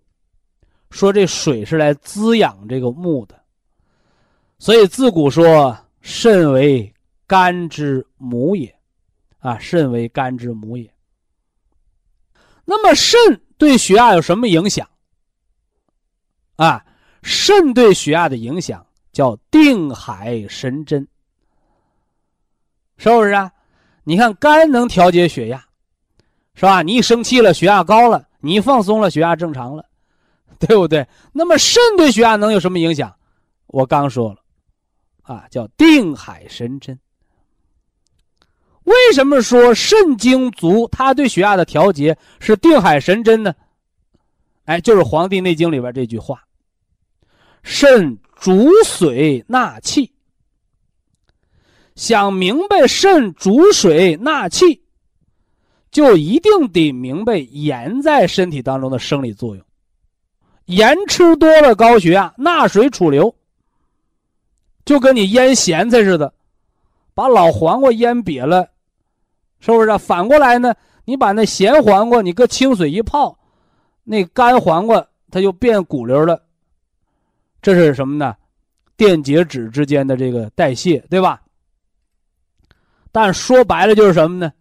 [0.90, 3.42] 说这水是来滋养这个木的，
[4.60, 6.88] 所以自古说肾为。
[7.24, 8.78] 肝之母也，
[9.38, 10.92] 啊，肾为肝之母也。
[12.66, 13.18] 那么肾
[13.56, 14.86] 对血压有什么影响？
[16.56, 16.84] 啊，
[17.22, 21.08] 肾对血压的影响叫定海神针，
[23.02, 23.50] 是不是啊？
[24.04, 25.60] 你看肝能调节血压，
[26.54, 26.82] 是吧？
[26.82, 29.84] 你一生气了，血压高了；你一放松了，血压正常了，
[30.60, 31.04] 对不对？
[31.32, 33.12] 那么肾对血压能有什么影响？
[33.66, 34.36] 我刚说了，
[35.22, 36.96] 啊，叫定海神针。
[38.84, 43.52] 为什么说肾精足，它对血压的调节是定海神针呢？
[44.66, 46.40] 哎，就是《黄帝内经》里边这句话
[47.64, 50.08] ：“肾主水纳气。”
[52.02, 54.82] 想明白肾主水纳气，
[55.92, 59.64] 就一定得明白盐在身体当中的生理作用。
[60.64, 63.32] 盐吃多了高血压，纳水储留，
[64.84, 66.34] 就跟你腌咸菜似的，
[67.14, 68.68] 把老黄瓜腌瘪了。
[69.60, 69.96] 是不是？
[69.96, 70.74] 反过来呢？
[71.04, 73.38] 你把那咸黄瓜，你搁清水一泡，
[74.02, 76.42] 那干黄瓜它就变骨溜了。
[77.60, 78.34] 这是什么呢？
[78.96, 81.40] 电解质之间的这个代谢，对吧？
[83.12, 84.52] 但说白了就是什么呢？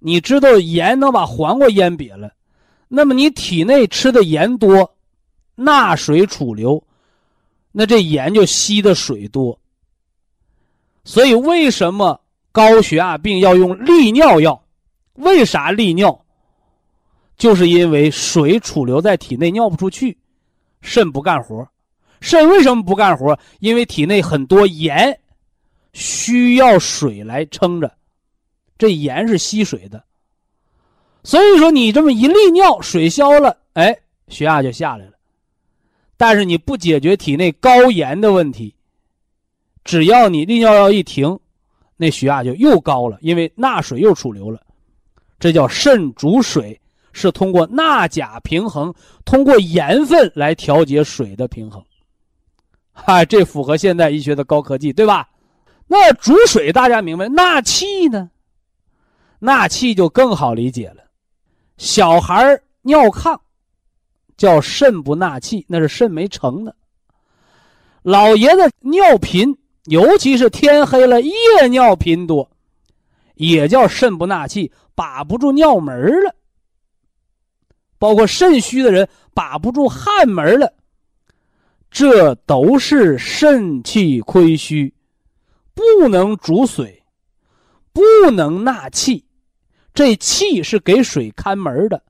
[0.00, 2.32] 你知道盐能把黄瓜腌瘪了，
[2.88, 4.96] 那么你体内吃的盐多，
[5.54, 6.82] 钠水储留，
[7.70, 9.60] 那这盐就吸的水多。
[11.04, 12.20] 所以为什么？
[12.52, 14.60] 高血压病要用利尿药，
[15.14, 16.24] 为啥利尿？
[17.36, 20.18] 就是因为水储留在体内尿不出去，
[20.80, 21.64] 肾不干活。
[22.20, 23.38] 肾为什么不干活？
[23.60, 25.16] 因为体内很多盐，
[25.92, 27.92] 需要水来撑着。
[28.78, 30.02] 这盐是吸水的，
[31.22, 33.96] 所以说你这么一利尿，水消了，哎，
[34.28, 35.12] 血压就下来了。
[36.16, 38.74] 但是你不解决体内高盐的问题，
[39.84, 41.38] 只要你利尿药一停。
[42.02, 44.62] 那血压就又高了，因为钠水又储留了，
[45.38, 46.80] 这叫肾主水，
[47.12, 48.94] 是通过钠钾平衡，
[49.26, 51.84] 通过盐分来调节水的平衡。
[52.92, 55.28] 嗨，这符合现代医学的高科技，对吧？
[55.92, 58.30] 那主水大家明白，纳气呢？
[59.40, 61.02] 纳气就更好理解了。
[61.78, 63.36] 小孩尿炕，
[64.36, 66.72] 叫肾不纳气，那是肾没成呢。
[68.02, 69.56] 老爷子尿频。
[69.86, 71.32] 尤其是天黑了，夜
[71.70, 72.48] 尿频多，
[73.34, 76.36] 也叫肾不纳气，把不住尿门了。
[77.98, 80.72] 包括肾虚的人把不住汗门了，
[81.90, 84.94] 这都是肾气亏虚，
[85.74, 87.02] 不能主水，
[87.92, 89.24] 不能纳气，
[89.94, 92.02] 这气是给水看门的，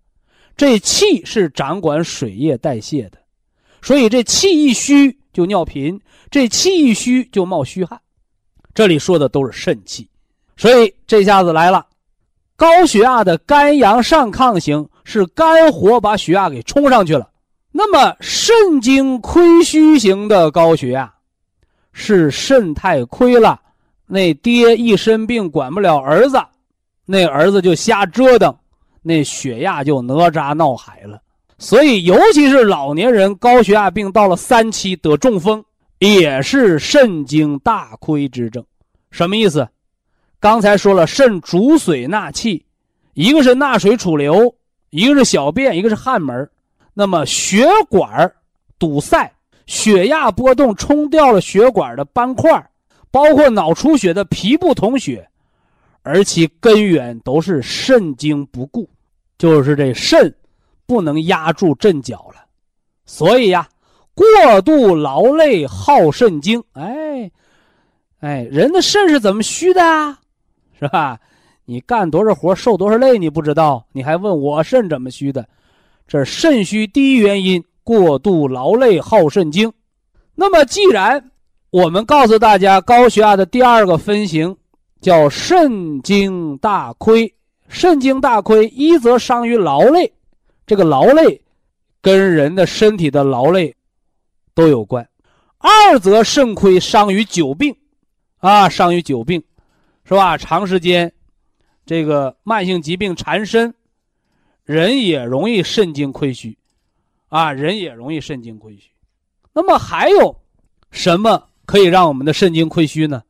[0.56, 3.18] 这气是掌管水液代谢的，
[3.80, 8.00] 所以这气一虚就尿频，这气一虚就冒虚汗。
[8.74, 10.08] 这里说的都是肾气，
[10.56, 11.86] 所以这下子来了，
[12.56, 17.30] 高血压的肝阳上亢型是肝火把血压给冲上去了，
[17.72, 21.12] 那么肾精亏虚型的高血压。
[21.92, 23.60] 是肾太亏了，
[24.06, 26.38] 那爹一身病管不了儿子，
[27.04, 28.56] 那儿子就瞎折腾，
[29.02, 31.20] 那血压就哪吒闹海了。
[31.58, 35.62] 所以，尤其是老年人高血压病到了三期得中风，
[35.98, 38.64] 也是肾精大亏之症。
[39.10, 39.68] 什么意思？
[40.38, 42.64] 刚才说了，肾主水纳气，
[43.12, 44.54] 一个是纳水储流，
[44.88, 46.48] 一个是小便，一个是汗门。
[46.94, 48.32] 那么血管
[48.78, 49.30] 堵塞。
[49.70, 52.50] 血压波动冲掉了血管的斑块，
[53.08, 55.24] 包括脑出血的皮部同血，
[56.02, 58.90] 而其根源都是肾精不固，
[59.38, 60.34] 就是这肾
[60.86, 62.44] 不能压住阵脚了。
[63.06, 63.68] 所以呀，
[64.12, 66.60] 过度劳累耗肾精。
[66.72, 67.30] 哎，
[68.18, 70.18] 哎，人的肾是怎么虚的啊？
[70.80, 71.16] 是吧？
[71.64, 75.48] 你干多少活受多少累，你不知道，你还问我肾怎么虚的？
[76.08, 77.62] 这是肾虚第一原因。
[77.82, 79.72] 过度劳累耗肾精，
[80.34, 81.30] 那么既然
[81.70, 84.56] 我们告诉大家高血压的第二个分型
[85.00, 87.32] 叫肾精大亏，
[87.68, 90.12] 肾精大亏一则伤于劳累，
[90.66, 91.40] 这个劳累
[92.00, 93.74] 跟人的身体的劳累
[94.54, 95.04] 都有关；
[95.58, 97.74] 二则肾亏伤于久病，
[98.38, 99.42] 啊，伤于久病，
[100.04, 100.36] 是吧？
[100.36, 101.12] 长时间
[101.86, 103.72] 这个慢性疾病缠身，
[104.64, 106.56] 人也容易肾精亏虚。
[107.30, 108.90] 啊，人也容易肾精亏虚，
[109.52, 110.36] 那么还有
[110.90, 113.22] 什么可以让我们的肾精亏虚呢？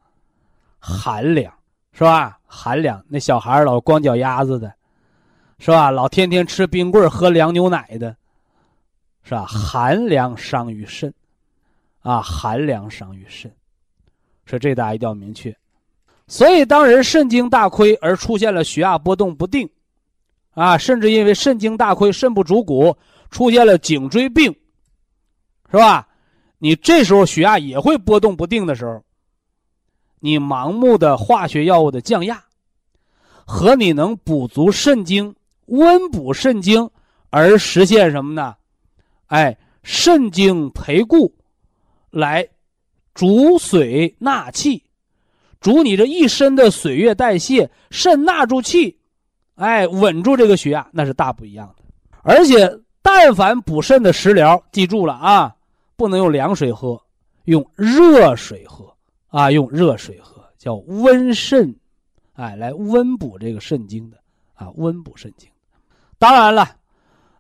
[0.79, 1.53] 寒凉，
[1.93, 2.39] 是吧？
[2.47, 4.73] 寒凉，那小孩老光脚丫子的，
[5.59, 5.91] 是吧？
[5.91, 8.17] 老天天吃冰棍喝凉牛奶的，
[9.23, 9.45] 是吧？
[9.45, 11.13] 寒凉伤于肾，
[12.01, 13.53] 啊，寒凉伤于肾，
[14.47, 15.55] 所以这大家一定要明确。
[16.27, 19.69] 所以，当人肾精大亏而出现了血压波动不定，
[20.55, 22.97] 啊，甚至因为肾精大亏，肾不主骨。
[23.31, 24.53] 出现了颈椎病，
[25.71, 26.07] 是吧？
[26.59, 29.03] 你这时候血压也会波动不定的时候，
[30.19, 32.45] 你盲目的化学药物的降压，
[33.47, 35.35] 和你能补足肾精、
[35.67, 36.91] 温补肾精
[37.31, 38.55] 而实现什么呢？
[39.29, 41.35] 哎，肾精培固，
[42.11, 42.47] 来
[43.15, 44.85] 主水纳气，
[45.61, 48.99] 主你这一身的水液代谢，肾纳住气，
[49.55, 51.85] 哎，稳住这个血压，那是大不一样的，
[52.23, 52.79] 而且。
[53.03, 55.55] 但凡补肾的食疗，记住了啊，
[55.97, 57.01] 不能用凉水喝，
[57.45, 58.93] 用热水喝
[59.29, 61.75] 啊，用热水喝，叫温肾，
[62.35, 64.17] 哎，来温补这个肾精的
[64.55, 65.49] 啊，温补肾精。
[66.19, 66.69] 当然了，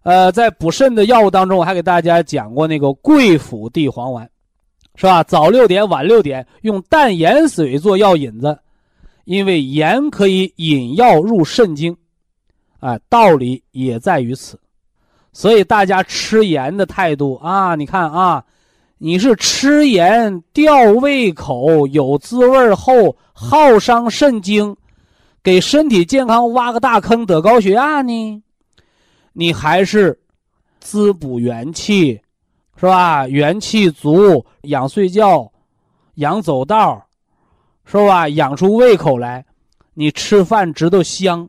[0.02, 4.28] 呃，在补肾的药物当中，我还给大家讲过那个桂附地黄丸，
[4.94, 5.22] 是吧？
[5.22, 8.58] 早六点，晚六点，用淡盐水做药引子，
[9.24, 11.94] 因为盐可以引药入肾经，
[12.78, 14.58] 啊，道理也在于此。
[15.32, 18.44] 所以大家吃盐的态度啊，你看啊，
[18.98, 24.76] 你是吃盐吊胃口，有滋味后耗伤肾精，
[25.42, 28.42] 给身体健康挖个大坑得高血压呢？
[29.32, 30.18] 你还是
[30.80, 32.20] 滋补元气，
[32.76, 33.28] 是吧？
[33.28, 35.50] 元气足，养睡觉，
[36.16, 37.06] 养走道，
[37.84, 38.28] 是吧？
[38.28, 39.44] 养出胃口来，
[39.94, 41.48] 你吃饭知道香，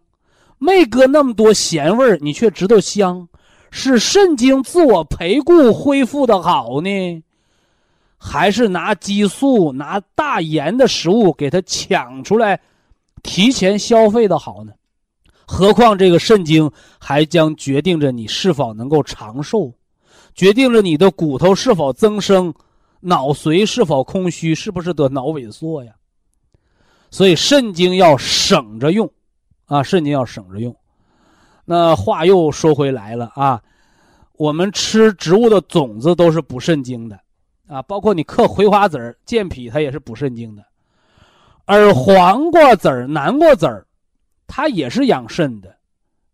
[0.60, 3.28] 没搁那么多咸味你却知道香。
[3.72, 7.24] 是肾精自我培固恢复的好呢，
[8.18, 12.60] 还是拿激素、拿大盐的食物给它抢出来，
[13.24, 14.74] 提前消费的好呢？
[15.48, 19.74] 何况这个肾精还将决定着你是否能够长寿，
[20.36, 22.54] 决定着你的骨头是否增生，
[23.00, 25.94] 脑髓是否空虚，是不是得脑萎缩呀？
[27.10, 29.12] 所以肾精要省着用，
[29.66, 30.74] 啊，肾精要省着用。
[31.66, 33.62] 那话又说回来了啊，
[34.42, 37.20] 我们吃植物的种子都是补肾精的，
[37.68, 40.64] 啊，包括你嗑葵花籽儿、健脾，它也是补肾精的。
[41.66, 43.86] 而黄瓜籽儿、南瓜籽儿，
[44.48, 45.76] 它也是养肾的，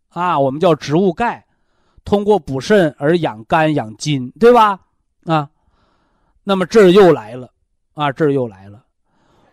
[0.08, 1.44] 啊，我们叫植物钙，
[2.02, 4.80] 通过补肾而养肝养筋，对吧？
[5.26, 5.50] 啊，
[6.44, 7.50] 那么这儿又来了，
[7.92, 8.82] 啊，这儿又来了，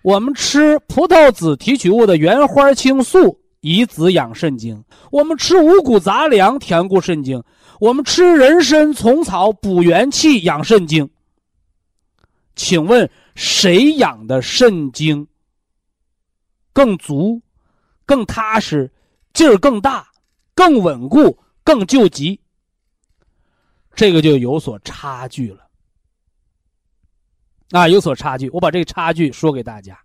[0.01, 3.38] 我们吃葡萄籽提取物的原花青素。
[3.62, 7.43] 以子养肾精，我们吃五谷杂粮填固肾精，
[7.80, 11.09] 我们吃人参、虫草补元气养肾精。
[12.55, 15.28] 请问谁养的肾精
[16.71, 17.41] 更足、
[18.05, 18.91] 更踏实，
[19.34, 20.07] 劲儿更大，
[20.53, 22.39] 更稳固，更救急。
[23.93, 25.67] 这个就有所差距了，
[27.71, 28.49] 啊，有所差距。
[28.51, 29.99] 我把这个差距说给大家。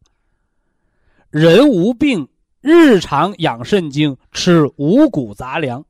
[1.30, 2.28] 人无病，
[2.60, 5.84] 日常养肾精，吃五谷杂粮，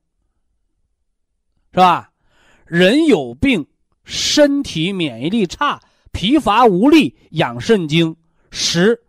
[1.73, 2.11] 是吧？
[2.66, 3.66] 人有病，
[4.05, 5.81] 身体免疫力差，
[6.12, 8.16] 疲乏无力，养肾精，
[8.51, 9.01] 食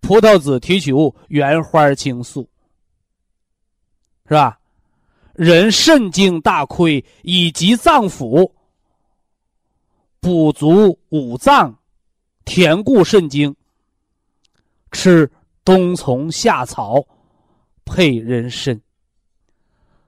[0.00, 2.48] 葡萄籽提取物原花青素，
[4.26, 4.58] 是吧？
[5.32, 8.52] 人肾精大亏，以及脏腑，
[10.20, 11.78] 补足五脏，
[12.44, 13.54] 填固肾精。
[14.92, 15.28] 吃
[15.64, 17.04] 冬虫夏草，
[17.84, 18.80] 配人参。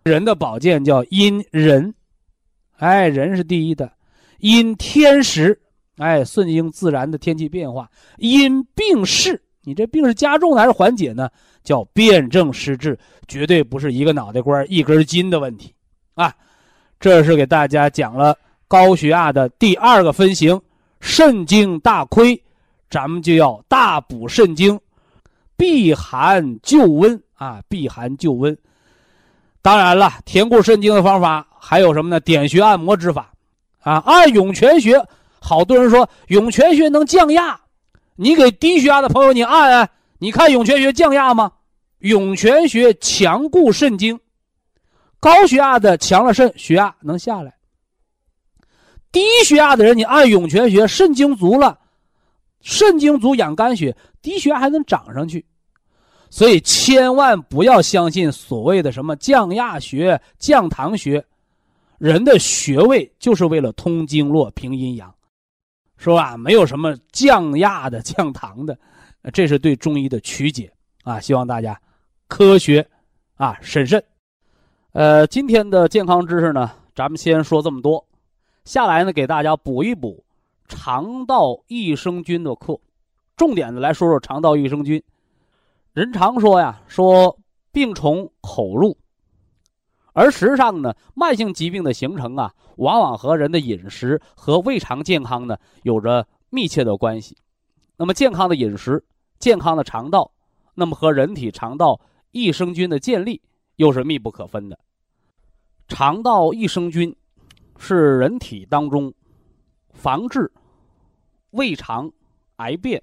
[0.06, 1.92] 人的保健叫因人，
[2.76, 3.90] 哎，人是第一的。
[4.38, 5.60] 因天时，
[5.96, 7.90] 哎，顺应自然的天气变化。
[8.18, 11.28] 因病势，你这病是加重还是缓解呢？
[11.64, 12.96] 叫辨证施治，
[13.26, 15.74] 绝对不是一个脑袋瓜一根筋的问题，
[16.14, 16.32] 啊，
[17.00, 18.38] 这是给大家讲了
[18.68, 20.60] 高血压的第二个分型，
[21.00, 22.40] 肾精大亏，
[22.88, 24.78] 咱们就要大补肾精，
[25.56, 28.56] 避寒救温啊，避寒救温。
[29.66, 32.20] 当然了，填固肾精的方法还有什么呢？
[32.20, 33.32] 点穴按摩之法，
[33.80, 35.04] 啊，按涌泉穴。
[35.40, 37.60] 好多人说涌泉穴能降压，
[38.14, 41.50] 你给低血压的朋友你按按，你看涌泉穴降压吗？
[41.98, 44.20] 涌泉穴强固肾精，
[45.18, 47.52] 高血压的强了肾，血压能下来。
[49.10, 51.76] 低血压的人，你按涌泉穴，肾精足了，
[52.60, 55.44] 肾精足养肝血，低血压还能涨上去。
[56.28, 61.24] 所以千万不要相信所谓的什么降压穴、降糖穴，
[61.98, 65.14] 人的穴位就是为了通经络、平阴阳，
[65.96, 66.36] 是吧？
[66.36, 68.76] 没有什么降压的、降糖的，
[69.32, 70.70] 这是对中医的曲解
[71.04, 71.18] 啊！
[71.18, 71.80] 希望大家。
[72.28, 72.86] 科学，
[73.36, 74.02] 啊，审慎。
[74.92, 78.04] 呃，今天的健康知识呢，咱们先说这么多。
[78.64, 80.24] 下来呢，给大家补一补
[80.66, 82.78] 肠道益生菌的课，
[83.36, 85.00] 重点的来说说肠道益生菌。
[85.96, 87.38] 人常说呀，说
[87.72, 88.94] 病从口入，
[90.12, 97.34] 而实际上呢，慢性疾病的形成啊，往往和人的饮食和胃肠健康呢有着密切的关系。
[97.96, 99.02] 那么，健康的饮食、
[99.38, 100.30] 健康的肠道，
[100.74, 101.98] 那么和人体肠道。
[102.30, 103.40] 益生菌的建立
[103.76, 104.78] 又是密不可分的。
[105.88, 107.16] 肠道益生菌
[107.78, 109.10] 是人体当中
[109.94, 110.52] 防治
[111.52, 112.12] 胃肠
[112.56, 113.02] 癌变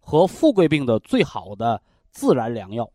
[0.00, 2.88] 和富贵病的最好的自然良药。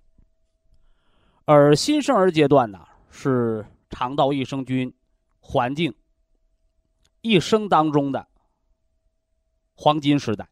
[1.43, 4.93] 而新生儿阶段呢，是肠道益生菌
[5.39, 5.93] 环境
[7.21, 8.27] 一生当中的
[9.73, 10.47] 黄金时代。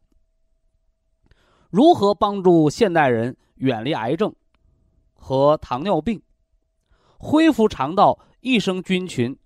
[1.70, 4.34] 如何帮助现代人远离癌症？
[5.14, 6.22] 和糖尿病，
[7.18, 9.36] 恢复肠道益生菌群，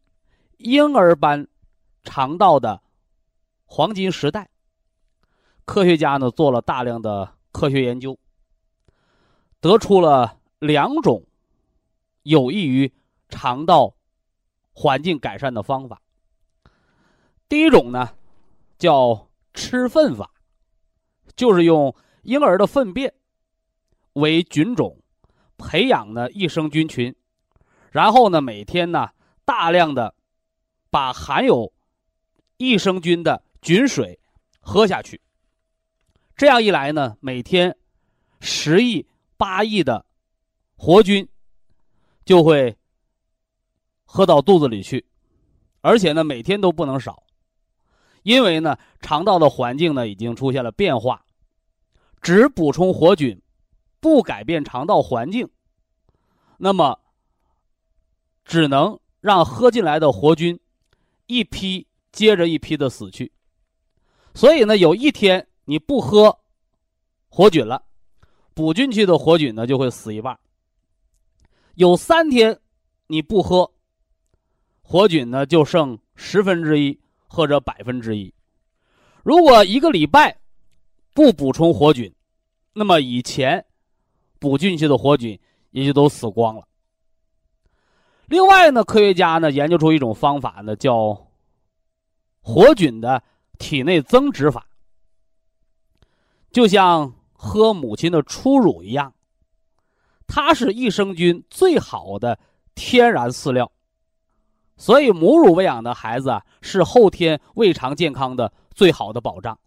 [0.58, 1.48] 婴儿般
[2.02, 2.82] 肠道的
[3.64, 4.50] 黄金时代。
[5.64, 8.18] 科学家呢做了大量的科学研究，
[9.61, 11.24] 得出了两种
[12.22, 12.92] 有益于
[13.28, 13.94] 肠道
[14.72, 16.00] 环境改善的方法。
[17.48, 18.11] 第一种呢
[18.78, 20.30] 叫吃粪法，
[21.36, 23.14] 就是用婴儿的粪便
[24.14, 24.96] 为菌种。
[25.62, 27.14] 培养呢益生菌群，
[27.90, 29.11] 然后呢每天呢
[29.44, 30.14] 大量的
[30.88, 31.70] 把含有
[32.56, 34.18] 益生菌的菌水
[34.61, 35.20] 喝下去。
[36.34, 37.76] 这样一来呢，每天
[38.40, 39.06] 十亿
[39.41, 40.05] 八亿的
[40.76, 41.26] 活菌
[42.26, 42.76] 就会
[44.05, 45.07] 喝到肚子里去，
[45.80, 47.22] 而且呢每天都不能少，
[48.22, 51.24] 因为呢肠道的环境呢已经出现了变化，
[52.20, 53.41] 只补充活菌。
[54.03, 55.47] 不改变肠道环境，
[56.57, 56.99] 那么
[58.47, 60.59] 只能让喝进来的活菌
[61.26, 63.30] 一批接着一批的死去。
[64.34, 66.38] 所以呢，有一天你不喝
[67.28, 67.84] 活菌了，
[68.55, 70.38] 补进去的活菌呢就会死一半。
[71.74, 72.59] 有三天
[73.07, 73.70] 你不喝
[74.82, 78.32] 活菌呢，就剩十分之一或者百分之一。
[79.22, 80.38] 如果一个礼拜
[81.14, 82.14] 不补充活菌，
[82.72, 83.64] 那么以前。
[84.42, 85.38] 补进去的活菌
[85.70, 86.66] 也就都死光了。
[88.24, 91.26] 另外呢，科学家呢研究出一种方法呢，叫
[92.40, 93.22] 活菌的
[93.59, 94.66] 体内增殖法，
[96.51, 97.12] 就像
[97.43, 99.14] 喝母亲的初乳一样，
[100.26, 102.38] 它是益生菌最好的
[102.74, 103.72] 天然饲料，
[104.76, 109.59] 所以母乳喂养的孩子啊，是后天胃肠健康的最好的保障。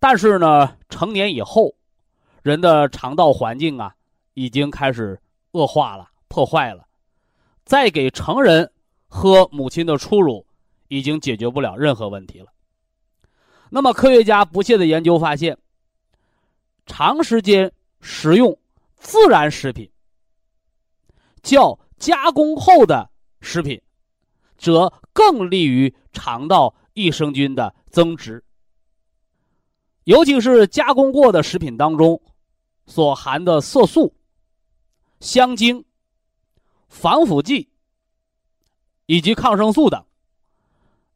[0.00, 1.74] 但是呢，成年以后。
[2.42, 3.94] 人的肠道环境啊，
[4.34, 5.18] 已经开始
[5.52, 6.86] 恶化了、破坏了。
[7.64, 8.70] 再给成人
[9.08, 10.44] 喝母亲的初乳，
[10.88, 12.48] 已经解决不了任何问题了。
[13.70, 15.56] 那么，科学家不懈的研究发现，
[16.86, 18.56] 长时间食用
[18.96, 19.90] 自然食品，
[21.42, 23.10] 较加工后的
[23.40, 23.80] 食品，
[24.56, 28.44] 则更利于肠道益生菌的增殖。
[30.04, 32.20] 尤其是加工过的食品当中，
[32.86, 34.14] 所含的色素、
[35.20, 35.82] 香精、
[36.88, 37.70] 防腐剂
[39.06, 40.04] 以及抗生素等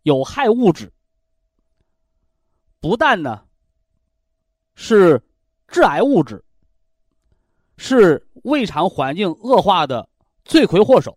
[0.05, 0.91] 有害物质，
[2.81, 3.45] 不但呢
[4.75, 5.23] 是
[5.69, 6.43] 致癌物质，
[7.77, 10.09] 是胃肠环境恶化的
[10.45, 11.17] 罪魁祸首，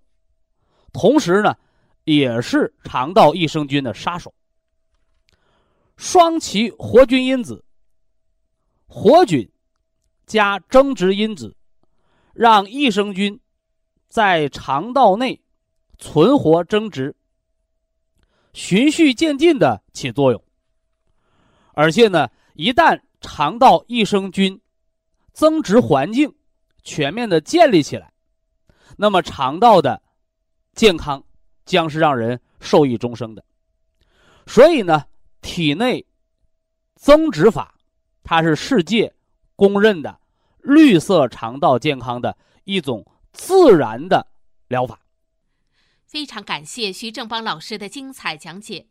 [0.92, 1.56] 同时呢，
[2.04, 4.34] 也是肠道益生菌的杀手。
[5.96, 7.64] 双歧活菌因子、
[8.88, 9.50] 活菌
[10.26, 11.56] 加增殖因子，
[12.34, 13.40] 让益生菌
[14.10, 15.42] 在肠道内
[15.98, 17.16] 存活增殖，
[18.54, 20.44] 循序渐进的起作用。
[21.74, 24.60] 而且呢，一旦肠道益生菌
[25.32, 26.36] 增殖环境
[26.84, 28.12] 全面的建立起来，
[28.98, 30.02] 那么肠道的
[30.74, 31.24] 健康
[31.64, 33.46] 将是让人受益终生的。
[34.46, 35.06] 所以呢。
[35.44, 36.06] 体内
[36.94, 37.74] 增殖法，
[38.22, 39.12] 它是世界
[39.56, 40.20] 公认的
[40.60, 43.04] 绿色肠道健康的一种
[43.34, 44.28] 自然的
[44.68, 45.00] 疗法。
[46.06, 48.86] 非常感谢徐正邦老师的精彩讲解。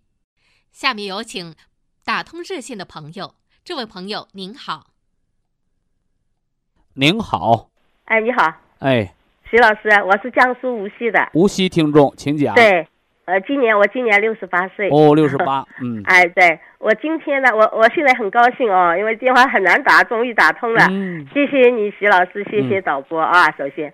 [0.72, 1.54] 下面有请
[2.02, 4.86] 打通热线的朋友，这位朋友您好。
[6.94, 7.68] 您好。
[8.06, 8.52] 哎，你好。
[8.78, 9.12] 哎，
[9.48, 11.28] 徐老师，我是江苏无锡的。
[11.34, 12.54] 无锡听众，请讲。
[12.54, 12.86] 对。
[13.26, 23.92] 呃，今年我今年六十八岁哦，六十八， 嗯，哎，对我今天呢，我我现在很高兴哦，因为电话很难打，终于打通了，嗯，谢谢你徐老师，谢谢导播啊，首先，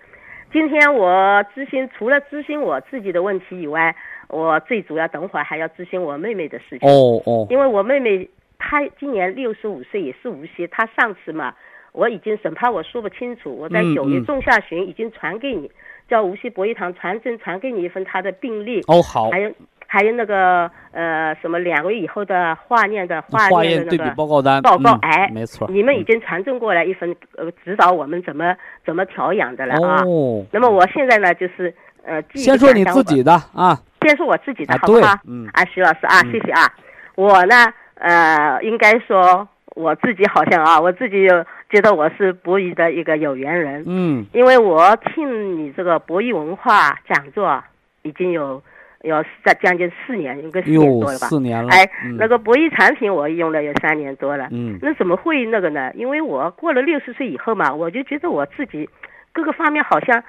[0.51, 3.95] 今天我咨询除了咨询我自己的问题以外，
[4.29, 11.53] 我最主要等会儿还要咨询我妹妹的事情，哦哦，因为我妹妹她今年六十五岁，也是无锡，他上次嘛，
[11.91, 15.69] 我已经审判我说不清楚，我在九月中下旬已经传给你。
[16.09, 19.51] 叫无锡博医堂传真传给你一份他的病历哦，好，还有
[19.85, 28.55] 还有那个呃什么两个月以后的化验的化验的对比报告单报告，哎，没错，你们已经传真过来一份呃指导我们怎么
[28.85, 30.01] 怎么调养的了啊。
[30.05, 35.13] 哦，那么我现在呢就是呃，先说你自己的啊，先说我自己的好不好？
[35.27, 36.73] 嗯，啊，徐老师啊，谢谢啊。
[37.15, 37.53] 我呢
[37.99, 41.45] 呃应该说我自己好像啊， 我自己有。
[41.69, 47.61] 觉得我是博弈的一个有缘人，嗯，因为我听你这个博弈文化讲座
[48.03, 48.63] 已经有
[49.01, 51.27] 有在将近四年，应该四年多了吧？
[51.27, 51.69] 四年了。
[51.69, 51.85] 哎，
[52.17, 55.91] 那个博弈产品我用了有三年多了，嗯，那怎么会那个呢？
[55.93, 58.89] 因为我过了六十岁以后嘛，我就觉得我自己
[59.33, 60.23] 各个方面好像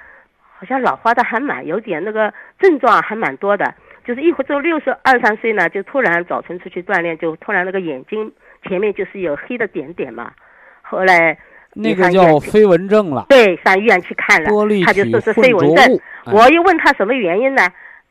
[0.57, 3.73] 好像老化的还蛮有点那个症状还蛮多的，
[4.05, 8.31] 就是一会儿六十二三岁呢，就突然早晨出去锻炼，就突然那个眼睛
[8.67, 10.31] 前面就是有黑的点点嘛。
[10.81, 11.37] 后来
[11.73, 14.49] 那个叫飞蚊症了，对，上医院去看了，
[14.85, 15.99] 他就说是飞蚊症。
[16.33, 17.61] 我又问他什么原因呢？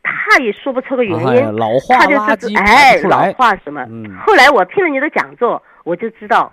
[0.00, 1.56] 他也说不出个原因。
[1.56, 3.84] 老化垃圾哎，老化什么？
[4.24, 6.50] 后来我听了你的讲座，我就知道，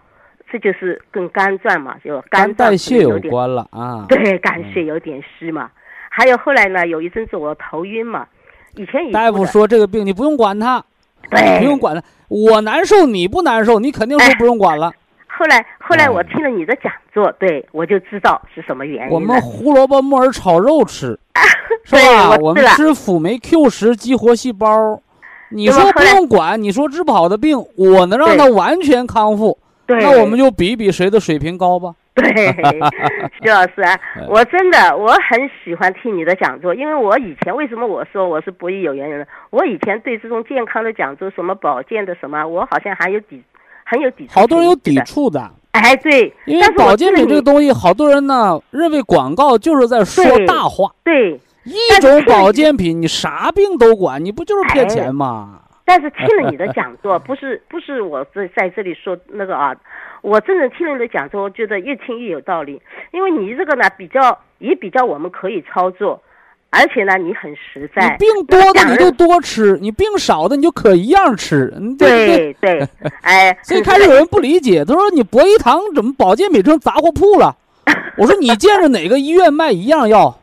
[0.52, 4.06] 这就是跟肝脏嘛，就肝代谢有关了啊。
[4.10, 5.70] 对，肝血有点虚嘛。
[6.10, 8.28] 还有后来呢，有一阵子我头晕嘛，
[8.78, 10.84] 以前大夫说这个病你不用管它，
[11.30, 12.04] 对，不用管它。
[12.28, 14.92] 我难受你不难受，你肯定说不用管了。
[15.28, 19.14] 后来，后来我听了你的讲座，对我就知道是什么原因。
[19.14, 21.18] 我们胡萝卜木耳炒肉吃，
[21.84, 22.38] 是吧？
[22.38, 25.00] 我们吃辅酶 Q 十激活细胞。
[25.50, 29.58] 你说不用管，你说治不好的病，我能让它完全康复，
[29.88, 31.94] 那我们就比比谁的水平高吧。
[32.24, 32.32] 对，
[33.41, 33.84] 徐老师，
[34.30, 39.26] 我真的我很喜欢听你的讲座，因为我以前为什么我说我是博弈有缘人呢？
[39.49, 43.43] 我以前对这种健康的讲座，什么保健的什么，我好像还有抵。
[43.88, 45.39] 很有抵触，好多人有抵触的。
[45.74, 50.91] 哎，对，因为保健品这个东西，好多人呢认为广告就是在说大话。
[51.03, 55.59] 对，一种保健品你啥病都管，你不就是骗钱吗？
[55.86, 59.76] 但是听了你的讲座，不是不是我在在这里说那个啊，
[60.26, 66.20] 我真的听了你的讲座，我觉得越听越有道理，因为你这个呢比较也比较我们可以操作。
[66.72, 68.10] 而且呢，你很实在。
[68.10, 71.74] 你病多的你就多吃，你病少的你就可一样吃。
[71.98, 72.86] 对对，
[73.22, 73.58] 哎。
[73.64, 77.56] 所以开始有人不理解，他说：“你博医堂怎么保健品成杂货铺了？”
[78.18, 80.38] 我说：“你见着哪个医院卖一样药？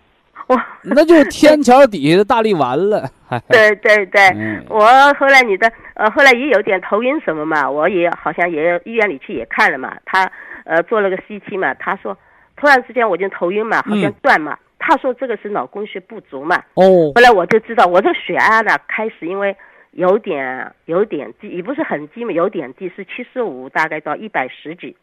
[0.82, 3.08] 那就是天桥底下的大力丸了。
[3.48, 4.20] ”对对对，
[4.68, 4.80] 我
[5.14, 10.30] 后来你的呃，后来也有点头晕什么嘛，我也好像也医院里去也看了嘛，他
[10.64, 12.16] 呃做了个 CT 嘛，他说
[12.56, 19.56] 突然之间我就头晕嘛，好像嗯断嘛，他说这个是脑供血不足嘛，哦后来我就知道我这个血压呢开始因为
[19.92, 24.94] 有点有点低，也不是很低嘛，有点低，是七十五大概到一百十几，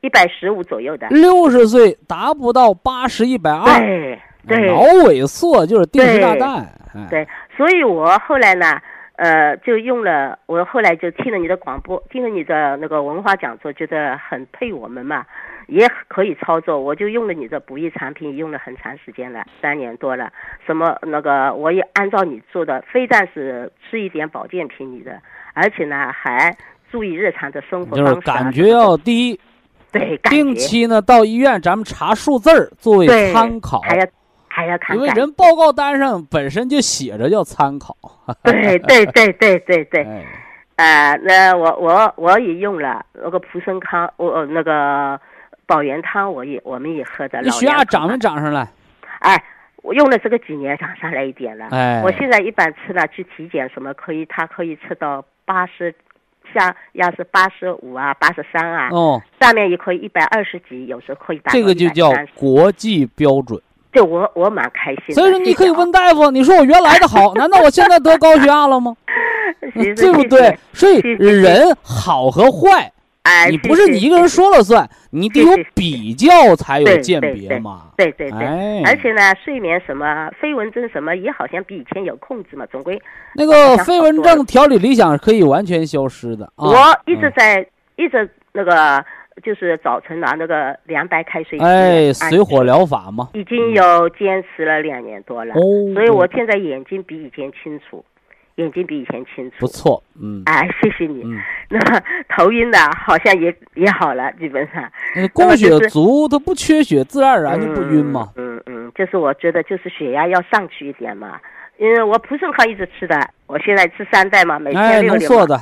[0.00, 6.66] 一百十五左右的，六十岁达不到八十一百二，对对脑萎缩就是定时炸弹。
[6.94, 8.80] 哎，对，所以我后来呢，
[9.16, 15.24] 呃，就用了，我后来就听了你的广播，听了你的那个文化讲座，觉得很配我们嘛，
[15.68, 20.32] 也可以操作，我就用了你的补益产品，用了很长时间了，三年多了。
[20.66, 25.20] 什么那个我也按照你做的，非但是吃一点保健品你的，
[25.52, 26.56] 而且呢还
[26.90, 28.34] 注意日常的生活就是方式、啊。
[28.34, 29.38] 感觉要低，
[29.92, 34.06] 对，定期呢到医院咱们查数字儿作为参考，还要
[34.48, 37.96] 还要看因为人报告单上本身就写着叫参考。
[38.42, 40.06] 对对对对对对。
[40.76, 45.20] 哎，啊、那我我我也用了那个普生康，我、呃那个
[45.66, 47.38] 保元汤，我也我们也喝的。
[47.42, 48.16] 你血压涨没？
[48.16, 48.66] 涨上来？
[49.18, 49.44] 哎，
[49.82, 51.66] 我用了这个几年，涨上来一点了。
[51.70, 55.94] 哎我现在一般吃了，去体检什么可以，它可以吃到八十，
[56.54, 63.60] 下压是八十五啊，八十三啊，哦，上面也可以一百二十几，有时候可以达到这个就叫国际标准。
[63.92, 65.14] 对我我蛮开心的。
[65.14, 68.94] 所以说，你可以问大夫，你说我原来的好， 难道我现在得高血压了吗？
[69.74, 70.56] 对不对？
[70.72, 72.92] 所以人好和坏，
[73.22, 77.90] 哎，你不是你一个人说了算，你得有比较才有对鉴对对别嘛。
[77.96, 78.38] 对对对。
[78.38, 82.98] 哎，而且呢，睡眠什么飞蚊症什么也好像比以前有控制嘛，总归
[83.34, 86.66] 那个飞蚊症调理理想可以完全消失的啊。
[86.66, 87.66] 我一直嗯在、
[87.96, 89.04] 一直那个
[89.44, 93.28] 就是早晨拿那个凉白开水哎，水火疗法嘛。
[93.34, 95.60] 已经有坚持了两年多了，哦，
[95.92, 98.02] 所以我现在眼睛比以前清楚，
[98.60, 99.56] 眼睛比以前清楚。
[99.60, 101.22] 不错，嗯哎，谢谢你。
[101.24, 101.38] 嗯，
[101.70, 104.88] 那么头晕的好像也也好了，基本上。
[105.16, 108.28] 那供血么就是足，它不缺血，自然而然就不晕嘛。
[108.36, 111.40] 嗯嗯嗯，就是我觉得就是血压要上去一点嘛，
[111.78, 115.60] 因为我普生康一直吃的，我现在吃三代嘛，每哎，天六粒嘛，能做的，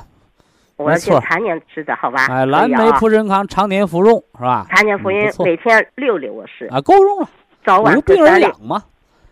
[0.76, 2.26] 我是常年吃的，好吧？
[2.28, 4.66] 哎，蓝莓普生康常年服用是吧？
[4.70, 7.28] 常年服用每天六粒，我是啊，够用了，
[7.64, 8.46] 早晚无病而各三粒。
[8.62, 8.82] 嘛，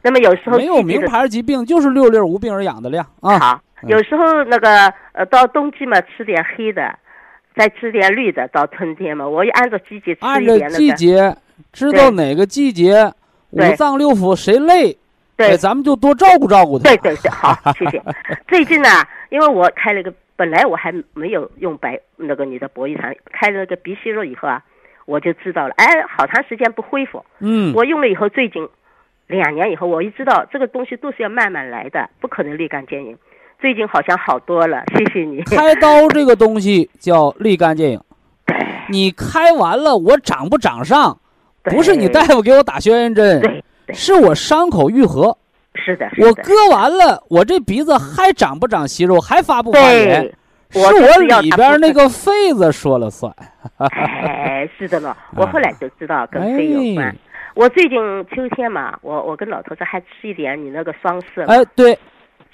[0.07, 3.37] 那么有时候没有名牌疾病，就是六粒无病而养的量啊。
[3.41, 6.97] 好，嗯有时候那个呃到冬季嘛吃点黑的，
[7.57, 10.71] 再吃点绿的，到春天嘛，我也按照季节吃一点那个。
[10.71, 11.37] 季节，
[11.73, 13.13] 知道哪个季节
[13.51, 14.97] 五脏六腑谁累，
[15.37, 16.85] 对哎，咱们就多照顾照顾他。
[16.85, 18.01] 对对对，好，谢谢。
[18.47, 18.89] 最近呢，
[19.31, 24.63] 因为我开了个，本来我还没有用白那个你的博益堂，开了那个鼻息肉以后啊，
[25.05, 28.69] 我就知道了，哎，好长时间不恢复，嗯，我用了以后，最近
[29.27, 33.17] 两年以后，我一知道这个东西都是要慢慢来的，不可能立竿见影。
[33.61, 35.43] 最近好像好多了，谢谢你。
[35.43, 38.01] 开刀 这个东西叫立竿见影，
[38.91, 41.19] 你开完了我长不长上，
[41.65, 43.63] 不是你大夫给我打消炎针，
[43.93, 45.37] 是我伤口愈合。
[45.75, 50.23] 是的，是的，我割完了，我这鼻子还长不长息肉，还发不发炎
[50.71, 53.35] 对，，是我里边那个肺子说了算。
[53.79, 57.09] 哎，是的呢，我后来就知道 跟肺有关。
[57.09, 57.15] 哎
[57.57, 57.99] 我最近
[58.35, 61.99] 秋天嘛，我我跟老头子还吃一点你那个双色，哎，对，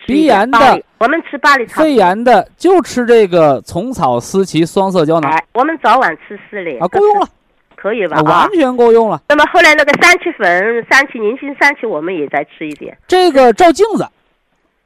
[0.07, 7.26] 鼻炎的我们吃巴黎草肺炎的就吃这个虫草思琪双色胶囊哎，我们早晚吃四粒啊，够用了，
[7.74, 8.18] 可以吧？
[8.18, 9.20] 啊，完全够用了。
[9.28, 12.96] 那么后来那个三七粉、三七宁心三七，我们也在吃一点。
[13.09, 14.07] 这个照镜子，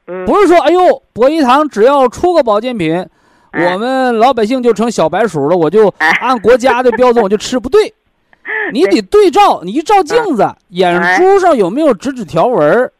[0.07, 3.07] 嗯，不是说哎呦，博医堂只要出个保健品，
[3.51, 7.93] 哎我们老百姓就成小白鼠了，我就哎按国家的标准我就吃，不对，
[8.73, 9.29] 你得对。
[9.29, 11.17] 照，你一照镜子，眼哎。
[11.17, 12.91] 珠上有没有直指条纹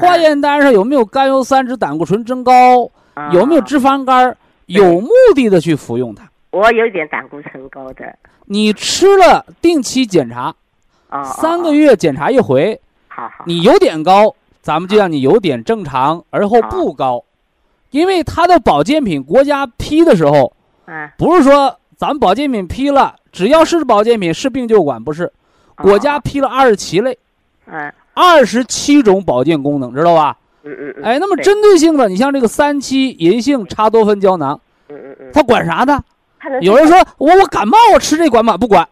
[0.00, 3.30] 化验单上有没有甘油三酯胆固醇增高，啊。
[3.32, 4.36] 有没有脂肪肝儿，
[4.66, 6.28] 有目的的去服用它。
[6.50, 8.04] 我有一点胆固醇高的。
[8.46, 10.52] 你吃了，定期检查，
[11.08, 13.44] 哦，三个哦，月检查一回，好好。
[13.46, 17.22] 你有点高，咱们就让你有点正常，而后不高，
[17.92, 20.52] 因为它的保健品国家批的时候，
[20.86, 25.32] 嗯，不是说咱们保健品批了，只要是保健品是病就管，不是，
[25.76, 27.16] 国家哦，批了二十七类，
[27.66, 30.36] 哎二十七种保健功能，知道吧？
[30.64, 31.04] 嗯嗯嗯。
[31.04, 36.02] 哎，那么针对性的，你像这个三七银杏茶多酚胶囊，嗯嗯嗯，它管啥的？
[36.60, 38.56] 有人说我我感冒我吃这管吗？
[38.56, 38.86] 不管，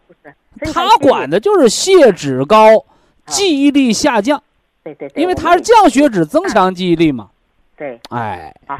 [0.73, 1.39] 它管的。
[1.39, 2.85] 就是血脂高、
[3.25, 4.41] 记忆力下降，
[4.83, 7.29] 对对对，因为它是降血脂增强记忆力嘛。
[7.75, 8.77] 对，哎，好，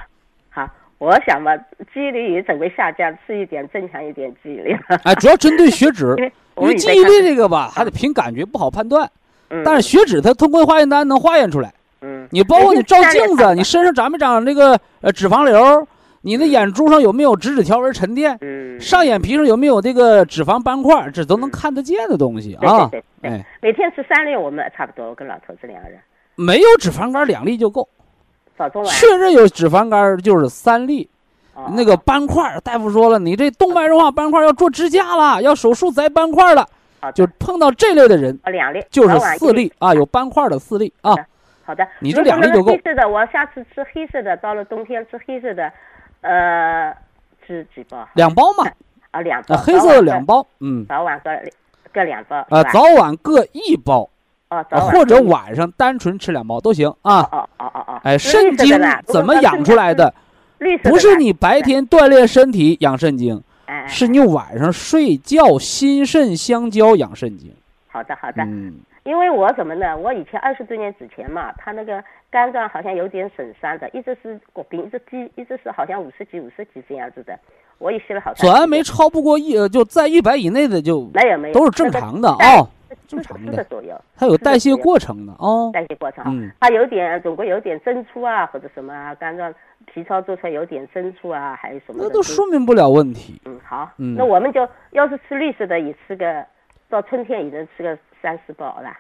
[1.00, 1.56] 我想吧，
[1.94, 4.76] 记忆力也准备下降，吃一点增强一点记忆力。
[5.04, 6.14] 哎，主要针对血脂
[6.60, 9.10] 因，为记忆力这个吧，还得凭感觉，不好判断。
[9.50, 11.74] 嗯，但是血脂它通过化验单能化验出来。
[12.02, 15.88] 嗯，你包括你照镜子，你身上长没长那个呃脂肪瘤，
[16.22, 18.38] 你的眼珠上有没有脂质条纹沉淀？
[18.42, 21.10] 嗯，上眼皮上有没有这个脂肪斑块？
[21.14, 22.90] 这都能看得见的东西啊！
[22.92, 25.98] 对对对哎，每天吃三粒，我们差不多，我跟老头子两个人，
[26.36, 27.88] 没有脂肪肝两粒就够，
[28.90, 31.08] 确认有脂肪肝就是三粒。
[31.54, 36.66] 哦那个斑块，大夫说了，你这动脉硬化斑块要做支架了，要手术摘斑块了。
[37.02, 41.14] 啊就碰到这类的人，哦两粒，就是四粒啊，有斑块的四粒啊。
[41.64, 45.72] 好的，你这两粒就够黑色的，我下次吃黑色的，到了冬天吃黑色的，
[46.22, 46.94] 呃，
[47.46, 48.08] 吃几包？
[48.16, 48.70] 两包嘛，
[49.12, 49.56] 啊，两包。
[49.56, 51.32] 啊，黑色的两包，嗯，早晚各
[51.94, 52.38] 各两包。
[52.50, 54.10] 啊，早晚各一包，哦，
[54.50, 57.22] 啊或者晚上单纯吃两包都行啊。
[57.32, 58.02] 哦哦哦哦。
[58.04, 59.94] 哎，肾精怎么养出来？
[59.94, 60.14] 的？
[60.60, 67.50] 的不是你白天锻炼身体养肾精，哎，哎是你晚上睡觉心肾相交养肾精。
[67.88, 68.74] 好的好的，嗯，
[69.04, 69.96] 因为我怎么呢？
[69.96, 77.40] 我以前二十多年之前嘛，他那个肝脏好像有点损伤的，一直是骨病，一直低，一直是好像五十几、五十几这样子的。
[77.78, 78.52] 我也吸了好长时间。
[78.52, 82.70] 左氨酶超不过一，呃就在一百以内的就没有没有，都是正常的啊哦，
[83.10, 85.72] 正常的左右，它有代谢过程的哦。
[85.74, 86.30] 代谢过程啊。
[86.32, 89.52] 嗯它有点总归有点增粗啊，或者什么啊，肝脏
[89.92, 91.96] 皮糙做出来有点增粗啊，还有什么。
[91.98, 93.42] 那都说明不了问题。
[93.46, 96.46] 嗯好，嗯那我们就要是吃绿色的，也吃个
[96.88, 98.92] 到春天也能吃个三四包了。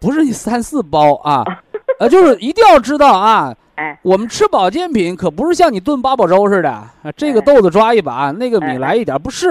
[0.00, 1.44] 不是你三四包啊，
[2.00, 9.50] 呃，就是一定要知道啊， 哎，我们吃保健品可不是像你炖八宝粥似的，啊，这个哎豆子抓一把，那个米哎来一点，不是。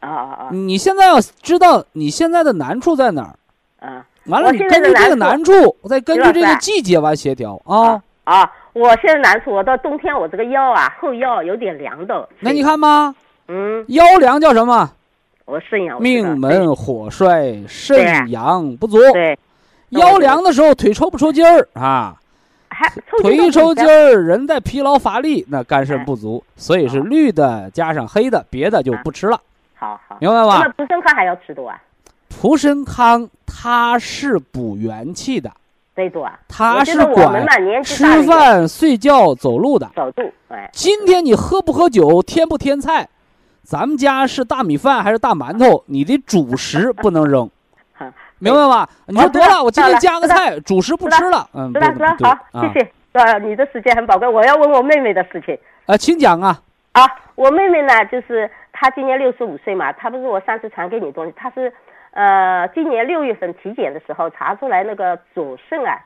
[0.00, 3.34] 啊啊啊你现在要知道你现在的难处在哪儿，
[3.84, 5.52] 啊完了你根据这个难难处，
[5.88, 8.02] 再根据这个季节完协调啊。
[8.24, 8.50] 啊！
[8.72, 12.26] 我现在难处，我到冬天我这个腰啊后腰有点凉的。
[12.40, 13.14] 那你，看吧，
[13.48, 14.90] 嗯，腰凉叫什么？
[15.44, 18.96] 我肾阳命门火衰，肾阳不足。
[19.12, 19.38] 对，
[19.90, 22.16] 腰凉的时候腿抽不抽筋儿啊？
[22.70, 29.38] 还腿一抽筋儿，人在疲劳乏力，那肝肾哎不足，所以是绿的加上黑的，别的就不吃了，
[29.74, 30.16] 好好。
[30.18, 30.68] 明白吧那？
[30.70, 31.78] 补肾康还要吃多啊？
[32.44, 35.50] 蒲参康它是补元气的，
[35.94, 36.38] 对多啊？
[36.46, 37.42] 它是管
[37.82, 39.90] 吃饭、睡觉、走路的。
[39.96, 43.08] 走路，哎，今天你喝不喝酒，添不添菜，
[43.62, 47.48] 咱们家是大米饭还是大馒头，你的主食不能扔，
[47.96, 48.86] 哈明白吧？
[49.06, 52.92] 你说得了，我今天加个菜，主食不吃了，嗯，知道知道，不对好，啊谢谢。
[53.12, 55.58] 呃，你的时间很宝贵，我要问我妹妹的事情。
[55.86, 56.60] 啊，请讲啊，
[56.92, 61.72] 啊，我妹妹呢，就是她今年六十五岁嘛，她不是我上次传给你东西，她是
[62.14, 65.98] 呃今年六月份体检的时候查出来那个左肾啊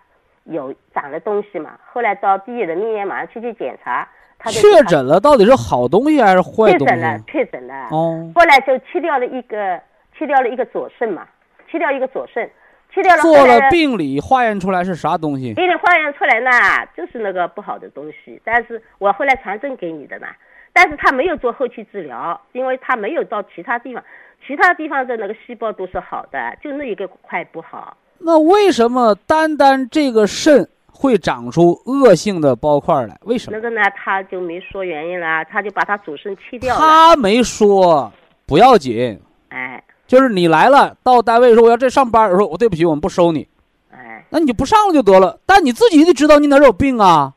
[0.44, 7.88] 有长了东西嘛，后来到第一人民医院马上去去检查，他就确诊了，到底是好东西还是坏东西确诊了？，确诊了。
[7.90, 9.78] 哦，后来就切掉了一个，
[10.16, 11.28] 切掉了一个左肾嘛，
[11.70, 12.50] 切掉一个左肾，
[12.94, 15.52] 切掉了做了病理化验出来是啥东西？
[15.52, 16.50] 病理化验出来呢，
[16.96, 20.26] 就是那个不好的东西，但是我后来传真给你的呢，
[20.72, 24.02] 但是他没有做后期治疗，因为他没有到其他地方，
[24.46, 27.96] 其他地方的那个细胞都是好的，就那一个块不好。
[28.18, 33.16] 那为什么单单这个肾会长出恶性的包块来？
[33.24, 33.56] 为什么？
[33.56, 36.80] 那个呢，他就没说原因啦，他就把他主肾切掉了。
[36.80, 38.12] 他没说，
[38.46, 39.20] 不要紧，
[39.50, 43.46] 哎就是你来了，到单位说我要这上班，我说我对不起，我们不收你，
[43.92, 45.38] 哎，那你就不上了就得了。
[45.44, 47.34] 但你自己得知道你哪儿有病啊，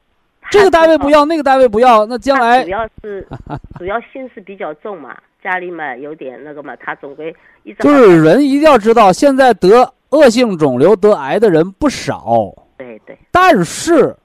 [0.51, 3.27] 这个单位不要，那个单位不要，那将来主要是
[3.79, 7.33] 主要心思比较重嘛，家里嘛有点那个嘛，他总归
[7.63, 14.15] 一直就是人一定要知道，现在得恶性肿瘤、得癌的人不少，对对，但是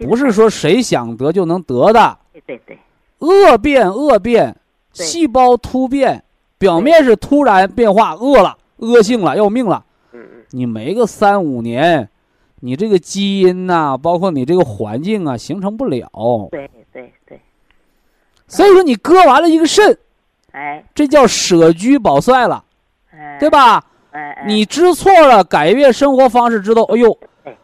[0.00, 2.78] 不是说谁想得就能得的，对对对，
[3.20, 4.56] 恶变恶变，
[4.92, 6.24] 细胞突变，
[6.58, 9.84] 表面是突然变化，恶了，恶性了，要命了。
[10.12, 12.08] 嗯嗯，你没个三五年，
[12.60, 16.08] 你这个基因呐、包括你这个环境啊，形成不了。
[16.50, 17.40] 对对对，
[18.46, 19.98] 所以说你割完了一个肾，
[20.52, 22.64] 哎这叫舍居保帅了，
[23.12, 23.84] 哎，对吧？
[24.12, 27.18] 哎哎，你知错了，改变生活方式，知道，哎呦，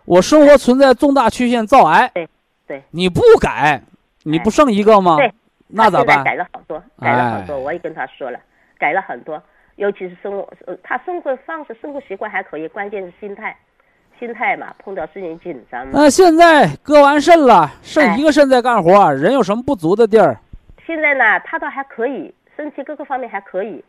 [0.05, 2.11] 我生活存在重大缺陷，造癌。
[2.15, 2.29] 对
[2.67, 3.83] 对你不改，
[4.25, 5.17] 你不剩一个吗？
[5.17, 5.33] 对
[5.69, 6.23] 那咋办？
[6.23, 8.39] 改了好多，改了好多，哎我也跟他说了，
[8.79, 9.43] 改了很多，
[9.75, 13.57] 尤其是生活，呃，他生活方式、生活习惯还可以，关键是心态，
[14.19, 15.93] 心态嘛，碰到事情紧张嘛。
[15.95, 20.37] 那现在割完肾了，剩哎一个肾在干活，人有什么不足的地儿？
[20.87, 23.85] 现在呢，他倒还可以，身体各个方面还可以，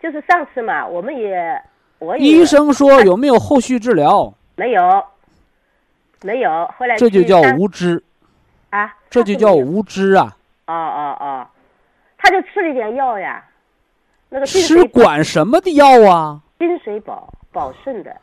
[0.00, 1.62] 就是上次嘛，我们也，
[1.98, 4.32] 我也医生说有没有后续治疗？
[4.56, 5.04] 没有，
[6.22, 8.02] 没有，后来这就叫无知，
[8.70, 10.36] 啊，这就叫无知啊！
[10.66, 11.46] 哦哦哦，
[12.16, 13.44] 他就吃了一点药呀，
[14.28, 16.40] 那个金吃管什么的药啊？
[16.58, 18.16] 金水宝保肾的，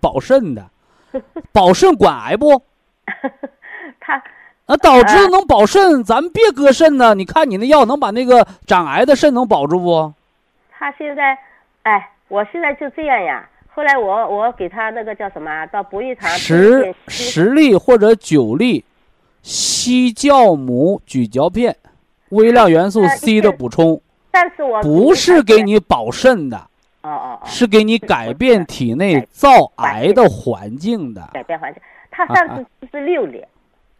[0.00, 0.64] 保肾的，
[1.52, 2.62] 保肾管癌不？
[4.00, 4.22] 他
[4.66, 7.14] 啊，导致能保肾，咱们别割肾呢。
[7.14, 10.12] 你看你那药能把那个长癌的肾能保住不？
[10.70, 11.38] 他现在，
[11.84, 13.48] 哎，我现在就这样呀。
[13.68, 18.84] 后来我我给他那个叫什么，到博玉堂十十粒或者九粒
[19.44, 21.76] 硒酵母咀嚼片，
[22.30, 24.00] 微量元素 C 的补充。
[24.32, 26.60] 但是我不是给你保肾的，
[27.06, 31.28] 哦哦哦，是给你改变体内造癌的环境的。
[31.32, 31.80] 改变环境，
[32.10, 33.44] 他上次是六例，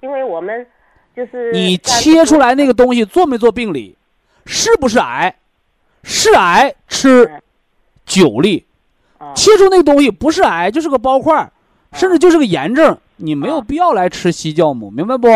[0.00, 0.66] 因为我们
[1.14, 3.96] 就是你切出来那个东西做没做病理？
[4.44, 5.34] 是不是癌？
[6.02, 7.40] 是癌，吃
[8.04, 8.66] 九粒。
[9.34, 11.50] 切出那个东西不是癌，就是个包块，
[11.92, 15.28] 甚至就是个炎症，你没有必要来吃西酵母，明白不？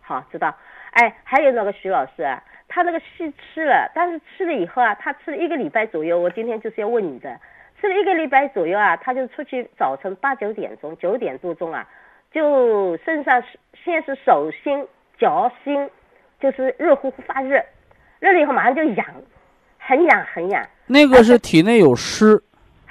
[0.00, 0.52] 好，知道。
[0.92, 2.36] 哎，还有那个徐老师，
[2.70, 6.18] 他那个硒吃了，但是吃了以后啊，他吃了一个礼拜左右。
[6.18, 7.38] 我今天就是要问你的，
[7.80, 11.86] 吃了一个礼拜左右啊，他就出去早晨八九点钟、九点多钟啊，
[12.32, 13.42] 就身上
[13.84, 14.86] 先是手心、
[15.18, 15.90] 脚心，
[16.40, 17.60] 就是热乎乎发热，
[18.20, 19.04] 热了以后马上就痒，
[19.76, 20.64] 很痒很痒。
[20.86, 22.40] 那个是体内有湿。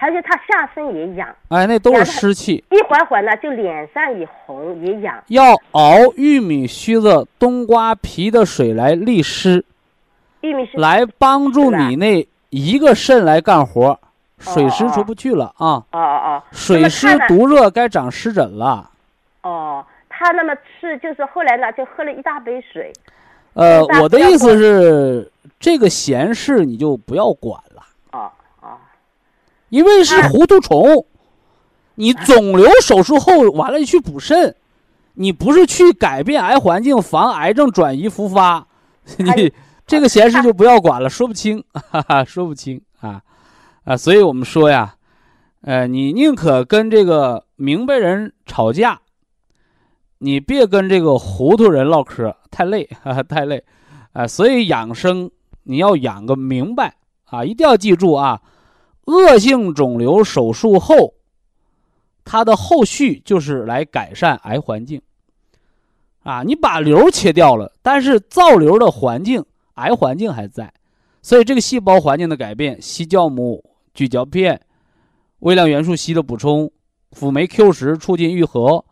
[0.02, 2.64] 而且他下身也痒，哎，那都是湿气。
[2.72, 5.22] 一会儿会儿呢，就脸上也红，也痒。
[5.28, 9.66] 要熬玉米须子、冬瓜皮的水来利湿，
[10.42, 14.00] 玉米须来帮助你那一个肾来干活，
[14.38, 15.68] 水湿出不去了啊。
[15.68, 16.44] 哦哦哦。
[16.52, 18.90] 水湿毒热该长湿疹了。
[19.44, 22.92] 哦，他那么吃就是后来呢，就喝了一大杯水。
[23.54, 27.84] 呃，我的意思是，这个闲事你就不要管了。
[28.12, 28.32] 哦。
[29.70, 31.06] 因为是糊涂虫，
[31.96, 34.56] 你肿瘤手术后完了去补肾，
[35.14, 38.66] 你不是去改变癌环境，防癌症转移复发，
[39.18, 39.54] 你
[39.90, 43.24] 这个闲事就不要管了，说不清， 哈哈，说不清啊
[43.86, 43.98] 啊！
[43.98, 44.96] 所以我们说呀，
[45.62, 49.02] 呃，你宁可跟这个明白人吵架，
[50.20, 53.64] 你别跟这个糊涂人唠嗑，太累， 哈哈，太累
[54.14, 54.28] 啊！
[54.28, 55.32] 所以养生
[55.64, 58.44] 你要养个明白啊，一定要记住啊。
[59.06, 61.16] 恶性肿瘤手术后，
[62.24, 65.02] 它的后续就是来改善癌环境。
[66.22, 69.44] 啊，你把瘤切掉了，但是造瘤的环境、
[69.80, 70.74] 癌环境还在，
[71.22, 73.64] 所以这个细胞环境的改变，硒酵母
[73.94, 74.62] 咀嚼片、
[75.40, 76.72] 微量元素硒的补充、
[77.12, 78.86] 辅酶 Q 十促进愈合，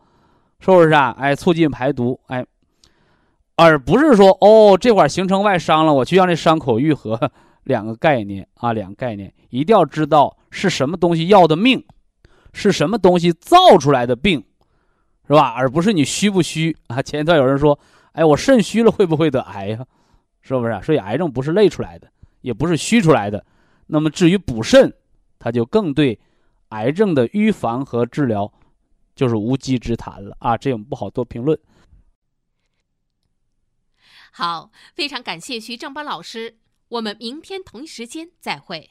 [0.60, 1.14] 是不是啊？
[1.18, 2.44] 哎，促进排毒，哎，
[3.56, 7.30] 而不是说哦，这块形成外伤了，我去让这伤口愈合。
[7.64, 11.84] 两个概念啊，两个概念，一定要知道是什么东西要的命，
[12.54, 14.42] 是什么东西造出来的病，
[15.26, 15.52] 是吧？
[15.54, 17.02] 而不是你虚不虚啊？
[17.02, 17.78] 前一段有人说，
[18.12, 19.84] 哎，我肾虚了会不会得癌呀？
[20.56, 20.82] 是不是？
[20.82, 23.44] 所以癌症不是累出来的，也不是虚出来的。
[23.86, 24.92] 那么至于补肾，
[25.38, 26.18] 它就更对
[26.70, 28.52] 癌症的预防和治疗
[29.14, 30.56] 就是无稽之谈了啊！
[30.56, 31.58] 这我们不好做评论。
[34.30, 36.58] 好，非常感谢徐正邦老师。
[36.88, 38.90] 我们明天同一时间再会。